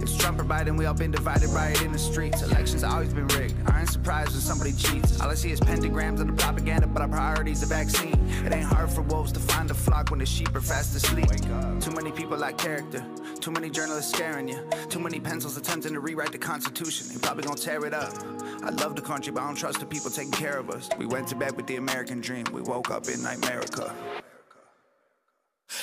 [0.01, 2.41] It's Trump or Biden, we all been divided by it in the streets.
[2.41, 3.53] Elections always been rigged.
[3.69, 5.21] I ain't surprised when somebody cheats.
[5.21, 8.19] All I see is pentagrams of the propaganda, but our priority's the vaccine.
[8.43, 11.29] It ain't hard for wolves to find a flock when the sheep are fast asleep.
[11.79, 13.05] Too many people lack character.
[13.39, 14.67] Too many journalists scaring you.
[14.89, 17.07] Too many pencils attempting to rewrite the Constitution.
[17.09, 18.13] They probably gonna tear it up.
[18.63, 20.89] I love the country, but I don't trust the people taking care of us.
[20.97, 22.45] We went to bed with the American dream.
[22.53, 23.91] We woke up in Nightmerica.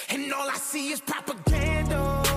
[0.08, 1.00] And all I see is.
[1.00, 2.29] Propaganda.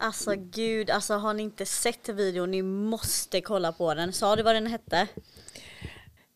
[0.00, 4.12] Alltså gud, alltså har ni inte sett videon, ni måste kolla på den.
[4.12, 5.08] Sa du vad den hette?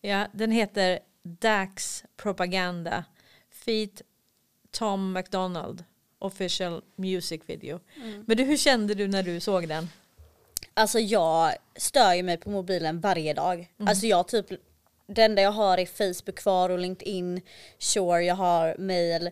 [0.01, 3.05] Ja, den heter Dax Propaganda.
[3.51, 4.01] Feat
[4.71, 5.83] Tom McDonald.
[6.19, 7.79] Official music video.
[8.25, 9.89] Men du, hur kände du när du såg den?
[10.73, 13.71] Alltså jag stör ju mig på mobilen varje dag.
[13.79, 14.45] Alltså jag typ,
[15.07, 17.41] det enda jag har är Facebook kvar och LinkedIn,
[17.77, 19.31] sure jag har mail.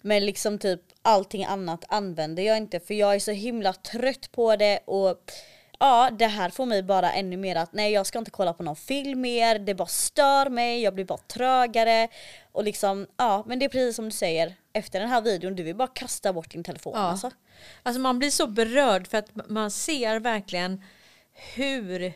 [0.00, 4.56] Men liksom typ allting annat använder jag inte för jag är så himla trött på
[4.56, 5.32] det och
[5.78, 8.62] ja det här får mig bara ännu mer att nej jag ska inte kolla på
[8.62, 12.08] någon film mer, det bara stör mig, jag blir bara trögare
[12.52, 15.62] och liksom ja men det är precis som du säger efter den här videon du
[15.62, 17.00] vill bara kasta bort din telefon Ja.
[17.00, 17.30] alltså.
[17.82, 20.82] Alltså man blir så berörd för att man ser verkligen
[21.54, 22.12] hur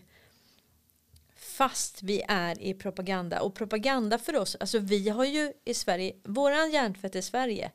[1.56, 3.40] fast vi är i propaganda.
[3.40, 7.70] Och propaganda för oss, alltså vi har ju i Sverige, våran hjärntvätt i Sverige,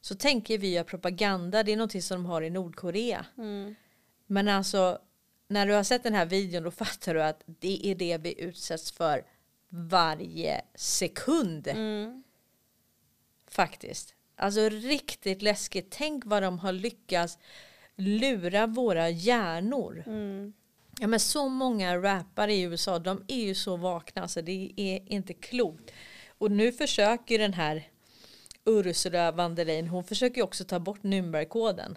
[0.00, 3.26] så tänker vi att propaganda, det är någonting som de har i Nordkorea.
[4.26, 4.98] Men alltså,
[5.48, 8.40] när du har sett den här videon då fattar du att det är det vi
[8.40, 9.24] utsätts för
[9.68, 11.68] varje sekund.
[13.50, 14.14] Faktiskt.
[14.36, 15.90] Alltså riktigt läskigt.
[15.90, 17.38] Tänk vad de har lyckats
[17.96, 20.04] lura våra hjärnor.
[21.00, 25.12] Ja men så många rappare i USA, de är ju så vakna så det är
[25.12, 25.90] inte klokt.
[26.38, 27.88] Och nu försöker den här
[28.64, 31.96] Ursula von der Leyen, hon försöker ju också ta bort Nürnbergkoden.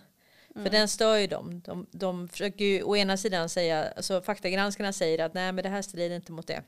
[0.63, 1.61] För den stör ju dem.
[1.65, 5.69] De, de försöker ju å ena sidan säga, alltså faktagranskarna säger att nej men det
[5.69, 6.63] här strider inte mot det.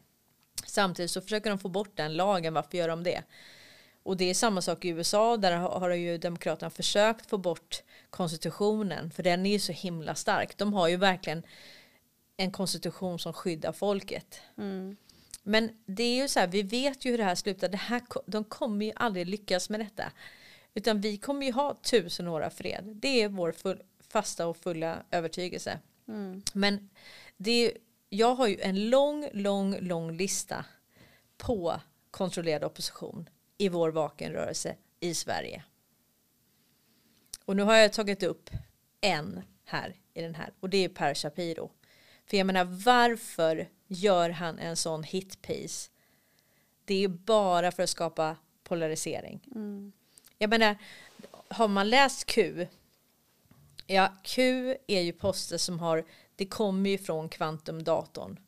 [0.66, 3.24] Samtidigt så försöker de få bort den lagen, varför gör de det?
[4.04, 7.84] Och det är samma sak i USA, där har har ju Demokraterna försökt få bort
[8.10, 10.58] konstitutionen, för den är ju så himla stark.
[10.58, 11.44] De har ju verkligen
[12.40, 14.42] en konstitution som skyddar folket.
[15.44, 17.70] Men det är ju så här, vi vet ju hur det här slutar.
[17.70, 20.12] Det här, de kommer ju aldrig lyckas med detta.
[20.74, 22.84] Utan vi kommer ju ha tusen år av fred.
[22.96, 25.80] Det är vår full, fasta och fulla övertygelse.
[26.54, 26.90] Men
[27.38, 27.72] det är,
[28.10, 30.66] jag har ju en lång, lång, lång lista
[31.38, 31.82] på
[32.12, 35.64] kontrollerad opposition i vår vakenrörelse i Sverige.
[37.46, 38.50] Och nu har jag tagit upp
[39.02, 41.72] en här i den här och det är Per Shapiro.
[42.30, 45.92] För jag menar varför gör han en sån hitpiece?
[46.86, 49.40] Det är bara för att skapa polarisering.
[50.38, 50.78] Jag menar,
[51.48, 52.68] har man läst Q?
[53.88, 56.06] Ja, Q är ju poster som har,
[56.36, 58.40] det kommer ju från kvantumdatorn.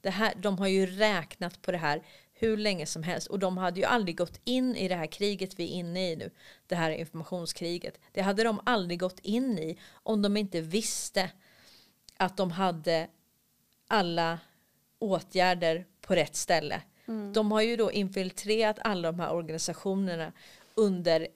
[0.00, 2.02] Det här, de har ju räknat på det här
[2.34, 5.58] hur länge som helst och de hade ju aldrig gått in i det här kriget
[5.58, 6.30] vi är inne i nu,
[6.66, 8.00] det här informationskriget.
[8.12, 11.30] Det hade de aldrig gått in i om de inte visste
[12.16, 13.08] att de hade
[13.88, 14.38] alla
[14.98, 16.82] åtgärder på rätt ställe.
[17.32, 20.32] De har ju då infiltrerat alla de här organisationerna
[20.74, 21.28] under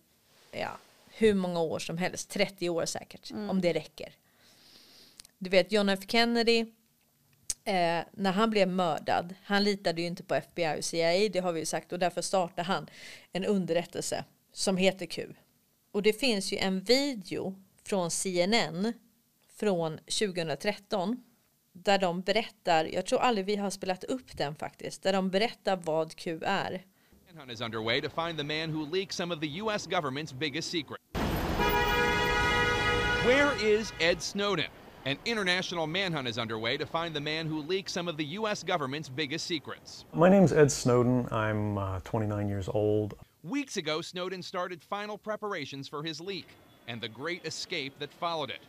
[0.53, 0.79] ja,
[1.09, 4.15] hur många år som helst, 30 år säkert, om det räcker.
[5.39, 6.61] Du vet John F Kennedy,
[7.65, 11.53] eh, när han blev mördad, han litade ju inte på FBI och CIA, det har
[11.53, 12.91] vi ju sagt, och därför startade han
[13.33, 15.29] en underrättelse som heter Q.
[15.93, 17.55] Och det finns ju en video
[17.85, 18.93] från CNN
[19.61, 21.17] från 2013
[21.73, 25.77] där de berättar, jag tror aldrig vi har spelat upp den faktiskt, där de berättar
[25.77, 26.85] vad Q är.
[27.27, 29.87] Manhunt is underway to find the man who leaked some of the U.S.
[29.87, 31.01] government's biggest secret.
[33.27, 34.71] Where is Ed Snowden?
[35.07, 38.65] An international manhunt is underway to find the man who leaked some of the U.S.
[38.65, 40.05] government's biggest secrets.
[40.13, 41.29] My name's Ed Snowden.
[41.31, 43.15] I'm uh, 29 years old.
[43.43, 46.47] Weeks ago, Snowden started final preparations for his leak
[46.89, 48.61] and the great escape that followed it.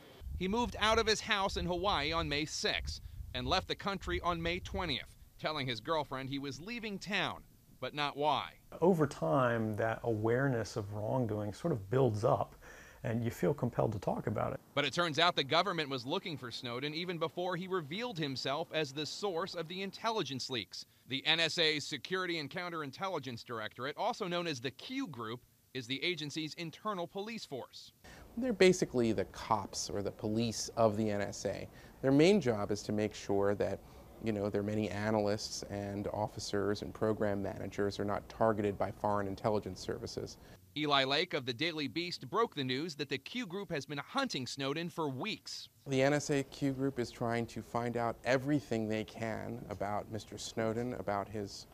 [0.42, 3.00] He moved out of his house in Hawaii on May 6th
[3.36, 7.44] and left the country on May 20th, telling his girlfriend he was leaving town,
[7.80, 8.54] but not why.
[8.82, 12.56] Over time, that awareness of wrongdoing sort of builds up,
[13.04, 14.60] and you feel compelled to talk about it.
[14.74, 18.68] But it turns out the government was looking for Snowden even before he revealed himself
[18.74, 20.88] as the source of the intelligence leaks.
[21.08, 25.42] The NSA's Security and Counterintelligence Directorate, also known as the Q Group,
[25.76, 27.92] is the agency's internal police force.
[28.38, 31.68] They're basically the cops or the police of the NSA.
[32.02, 33.80] Their main job is to make sure that,
[34.24, 39.28] you know, their many analysts and officers and program managers are not targeted by foreign
[39.28, 40.38] intelligence services.
[40.78, 43.98] Eli Lake of the Daily Beast broke the news that the Q Group has been
[43.98, 45.68] hunting Snowden for weeks.
[45.86, 50.40] The NSA Q group is trying to find out everything they can about Mr.
[50.40, 51.68] Snowden, about his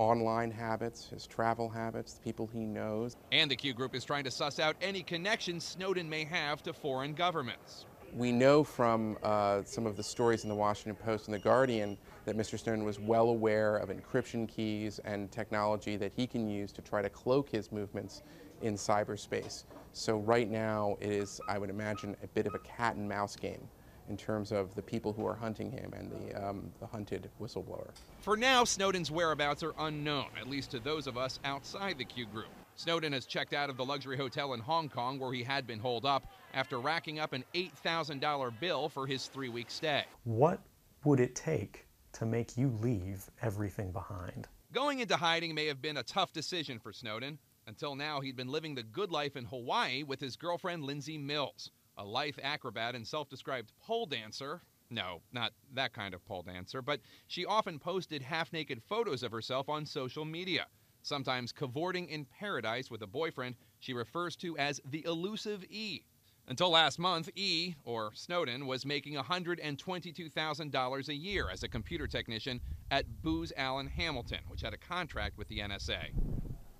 [0.00, 3.16] online habits, his travel habits, the people he knows.
[3.32, 6.72] And the Q Group is trying to suss out any connections Snowden may have to
[6.72, 7.84] foreign governments.
[8.14, 11.98] We know from uh, some of the stories in the Washington Post and the Guardian
[12.24, 12.58] that Mr.
[12.58, 17.02] Snowden was well aware of encryption keys and technology that he can use to try
[17.02, 18.22] to cloak his movements
[18.62, 19.64] in cyberspace.
[19.92, 23.36] So right now it is, I would imagine, a bit of a cat and mouse
[23.36, 23.68] game
[24.10, 27.88] in terms of the people who are hunting him and the, um, the hunted whistleblower.
[28.20, 32.26] For now, Snowden's whereabouts are unknown, at least to those of us outside the Q
[32.26, 32.48] Group.
[32.74, 35.78] Snowden has checked out of the luxury hotel in Hong Kong where he had been
[35.78, 40.04] holed up after racking up an $8,000 bill for his three week stay.
[40.24, 40.60] What
[41.04, 44.48] would it take to make you leave everything behind?
[44.72, 47.38] Going into hiding may have been a tough decision for Snowden.
[47.66, 51.70] Until now, he'd been living the good life in Hawaii with his girlfriend Lindsay Mills,
[52.00, 54.62] a life acrobat and self described pole dancer.
[54.88, 59.30] No, not that kind of pole dancer, but she often posted half naked photos of
[59.30, 60.66] herself on social media,
[61.02, 66.02] sometimes cavorting in paradise with a boyfriend she refers to as the elusive E.
[66.48, 72.60] Until last month, E, or Snowden, was making $122,000 a year as a computer technician
[72.90, 76.08] at Booz Allen Hamilton, which had a contract with the NSA.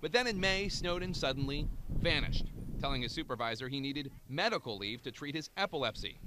[0.01, 2.51] But then in May, Snowden suddenly vanished,
[2.81, 6.19] telling his supervisor he needed medical leave to treat his epilepsy.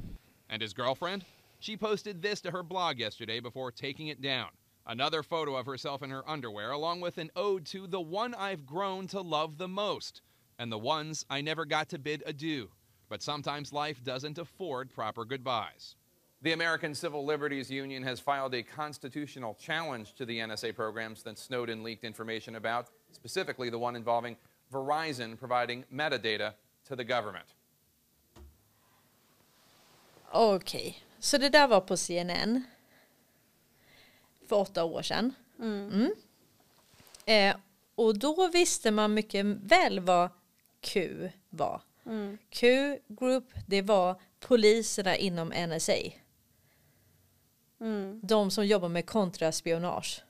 [0.49, 1.25] And his girlfriend?
[1.59, 4.49] She posted this to her blog yesterday before taking it down.
[4.87, 8.67] Another photo of herself in her underwear, along with an ode to the one I've
[8.67, 10.21] grown to love the most,
[10.59, 12.69] and the ones I never got to bid adieu.
[13.09, 15.97] But sometimes life doesn't afford proper goodbyes.
[16.43, 21.39] The American Civil Liberties Union has filed a constitutional challenge to the NSA programs that
[21.39, 24.37] Snowden leaked information about, specifically the one involving
[24.75, 26.53] Verizon providing metadata
[26.89, 27.47] to the government.
[30.31, 32.63] Okej, så det där var på CNN.
[34.47, 35.35] För åtta år sedan.
[35.59, 36.15] Mm.
[37.27, 37.57] Eh,
[37.95, 40.31] och då visste man mycket väl vad
[40.81, 41.83] Q var.
[42.07, 42.39] Mm.
[42.51, 45.99] Q Group, det var poliserna inom NSA.
[47.81, 48.21] Mm.
[48.23, 50.25] De som jobbar med kontraspionage.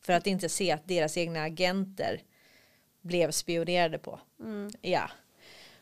[0.00, 2.22] För att inte se att deras egna agenter
[3.06, 4.20] blev spionerade på.
[4.40, 4.70] Mm.
[4.82, 5.10] Ja.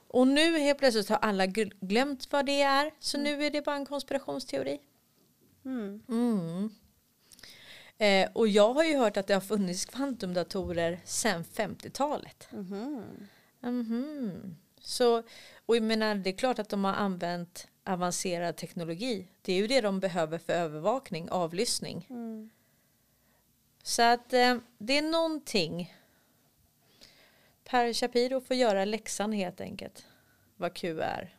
[0.09, 2.91] Och nu helt plötsligt har alla gl- glömt vad det är.
[2.99, 4.81] Så nu är det bara en konspirationsteori.
[5.65, 6.03] Mm.
[6.09, 6.71] Mm.
[7.99, 12.49] Eh, och jag har ju hört att det har funnits kvantumdatorer sedan 50-talet.
[12.53, 13.05] Mhm.
[13.61, 14.57] Mhm.
[14.81, 15.23] Så,
[15.67, 19.29] och jag menar, det är klart att de har använt avancerad teknologi.
[19.43, 22.07] Det är ju det de behöver för övervakning, avlyssning.
[22.11, 22.51] Mm.
[23.83, 25.95] Så att eh, det är någonting.
[27.65, 30.07] Per Shapiro får göra läxan helt enkelt.
[30.57, 31.35] Vad Q är.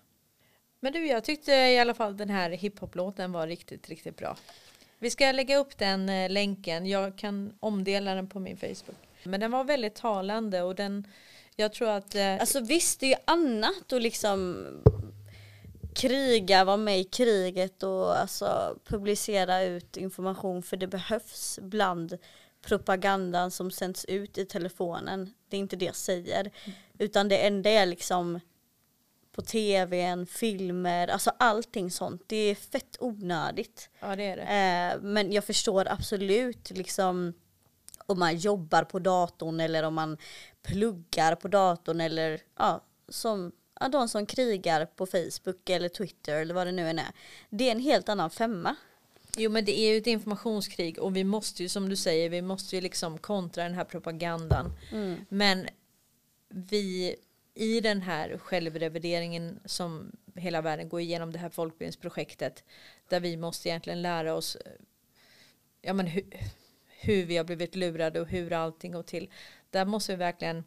[0.80, 4.38] Men du, jag tyckte i alla fall den här hiphop-låten var riktigt, riktigt bra.
[5.00, 6.86] Vi ska lägga upp den eh, länken.
[6.86, 8.98] Jag kan omdela den på min Facebook.
[9.24, 11.08] Men den var väldigt talande och den,
[11.56, 12.16] jag tror att...
[12.16, 14.68] Eh, Alltså visst, det är ju annat att liksom
[15.96, 22.18] kriga, vara med i kriget och alltså publicera ut information för det behövs bland
[22.66, 25.34] propagandan som sänds ut i telefonen.
[25.50, 26.52] Det är inte det jag säger.
[26.98, 28.40] Utan det enda är liksom
[29.32, 32.24] på tvn, filmer, alltså allting sånt.
[32.28, 33.90] Det är fett onödigt.
[34.00, 34.44] ja, det är det.
[34.44, 37.34] Eh, men jag förstår absolut liksom
[38.06, 40.18] om man jobbar på datorn eller om man
[40.62, 46.54] pluggar på datorn eller ja, som ja, de som krigar på Facebook eller Twitter eller
[46.54, 47.12] vad det nu än är.
[47.50, 48.76] Det är en helt annan femma.
[49.38, 52.42] Jo men det är ju ett informationskrig och vi måste ju som du säger, vi
[52.42, 54.74] måste ju liksom kontra den här propagandan.
[54.92, 55.26] Mm.
[55.30, 55.68] Men
[56.50, 57.16] vi
[57.54, 62.64] i den här självrevideringen som hela världen går igenom det här folkbildningsprojektet
[63.10, 64.58] där vi måste egentligen lära oss
[65.82, 66.22] ja, men hu,
[66.88, 69.30] hur vi har blivit lurade och hur allting går till.
[69.70, 70.64] Där måste vi verkligen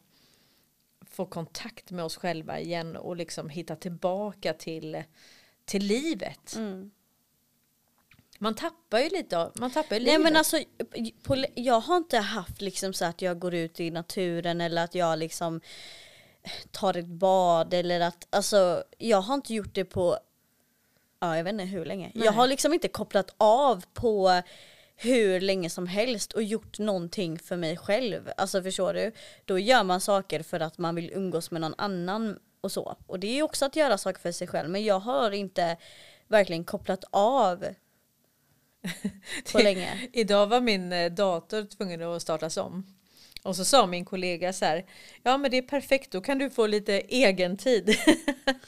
[1.09, 5.03] få kontakt med oss själva igen och liksom hitta tillbaka till,
[5.65, 6.55] till livet.
[6.55, 6.91] Mm.
[8.41, 10.21] Man tappar ju lite av, man tappar ju Nej livet.
[10.21, 10.57] men alltså,
[11.23, 14.95] på, jag har inte haft liksom så att jag går ut i naturen eller att
[14.95, 15.61] jag liksom
[16.71, 20.17] tar ett bad eller att, alltså jag har inte gjort det på,
[21.19, 22.11] ja jag vet inte hur länge.
[22.13, 22.25] Nej.
[22.25, 24.41] Jag har liksom inte kopplat av på
[24.95, 28.31] hur länge som helst och gjort någonting för mig själv.
[28.37, 29.11] Alltså förstår du?
[29.45, 32.97] Då gör man saker för att man vill umgås med någon annan och så.
[33.07, 34.69] Och det är ju också att göra saker för sig själv.
[34.69, 35.77] Men jag har inte
[36.27, 37.65] verkligen kopplat av
[39.51, 40.09] på länge.
[40.13, 42.95] Idag var min eh, dator tvungen att startas om.
[43.43, 44.85] Och så sa min kollega så här,
[45.23, 47.97] ja men det är perfekt, då kan du få lite egen tid.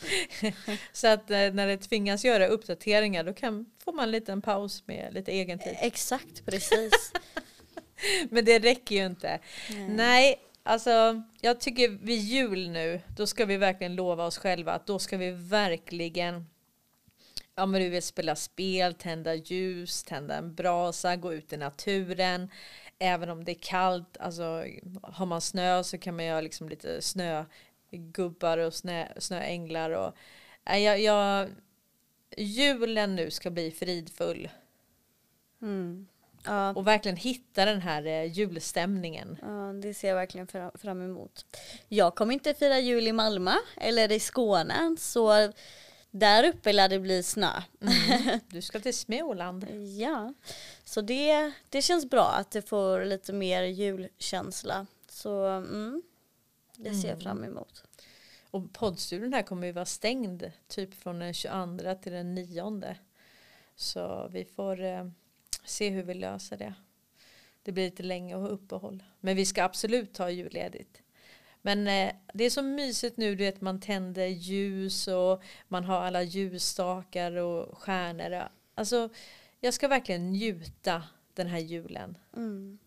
[0.93, 4.87] så att eh, när det tvingas göra uppdateringar då kan, får man en liten paus
[4.87, 5.75] med lite egen tid.
[5.79, 7.13] Exakt, precis.
[8.29, 9.39] Men det räcker ju inte.
[9.89, 14.87] Nej, alltså jag tycker vid jul nu, då ska vi verkligen lova oss själva att
[14.87, 16.45] då ska vi verkligen
[17.61, 22.49] Ja men du vet spela spel, tända ljus, tända en brasa, gå ut i naturen.
[22.99, 24.65] Även om det är kallt, alltså
[25.03, 29.89] har man snö så kan man göra liksom lite snögubbar och snö, snöänglar.
[29.91, 30.13] Och,
[30.65, 31.49] jag, jag,
[32.37, 34.49] julen nu ska bli fridfull.
[35.61, 36.07] Mm.
[36.45, 39.37] Ja, Och verkligen hitta den här eh, julstämningen.
[39.41, 41.45] ja, det ser jag verkligen fra- fram emot.
[41.87, 45.51] Jag kommer inte fira jul i Malmö eller i Skåne så
[46.11, 47.61] där uppe lär det bli snö.
[48.47, 49.67] Du ska till Småland.
[49.97, 50.33] Ja,
[50.83, 54.85] så det, det känns bra att det får lite mer julkänsla.
[55.09, 56.01] Så mm,
[56.75, 57.83] det ser jag fram emot.
[58.51, 62.95] Och poddstudion här kommer ju vara stängd typ från den 22 till den 9.
[63.75, 65.07] Så vi får eh,
[65.65, 66.73] se hur vi löser det.
[67.63, 69.03] Det blir lite länge och uppehåll.
[69.19, 71.01] Men vi ska absolut ta julledigt.
[71.61, 76.01] Men eh, det är så mysigt nu, du vet man tänder ljus och man har
[76.01, 78.47] alla ljusstakar och stjärnor.
[78.75, 79.09] Alltså
[79.59, 81.03] jag ska verkligen njuta
[81.33, 82.17] den här julen.
[82.35, 82.79] Mm.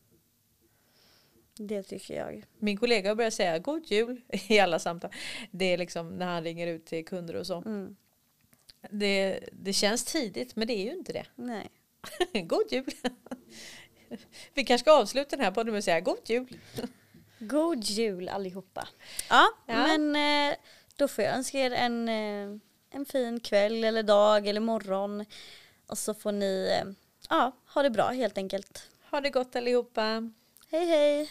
[1.59, 2.45] Det tycker jag.
[2.59, 5.11] Min kollega börjar säga god jul i alla samtal.
[5.51, 7.63] Det är liksom när han ringer ut till kunder och så.
[7.67, 7.97] Mm.
[8.91, 11.27] Det, det känns tidigt men det är ju inte det.
[11.35, 11.71] Nej.
[12.45, 12.91] god jul!
[14.55, 16.59] Vi kanske ska avsluta den här podden med att säga god jul.
[17.39, 18.89] God jul allihopa.
[19.31, 19.75] Ja, Ja.
[19.75, 20.17] men
[20.51, 20.57] eh,
[20.97, 22.59] då får jag önska er en, eh,
[22.91, 25.25] en fin kväll eller dag eller morgon.
[25.87, 26.93] och så får ni eh,
[27.31, 28.89] ja, ha det bra helt enkelt.
[29.11, 30.31] Ha det gott allihopa.
[30.71, 31.31] Hej hej!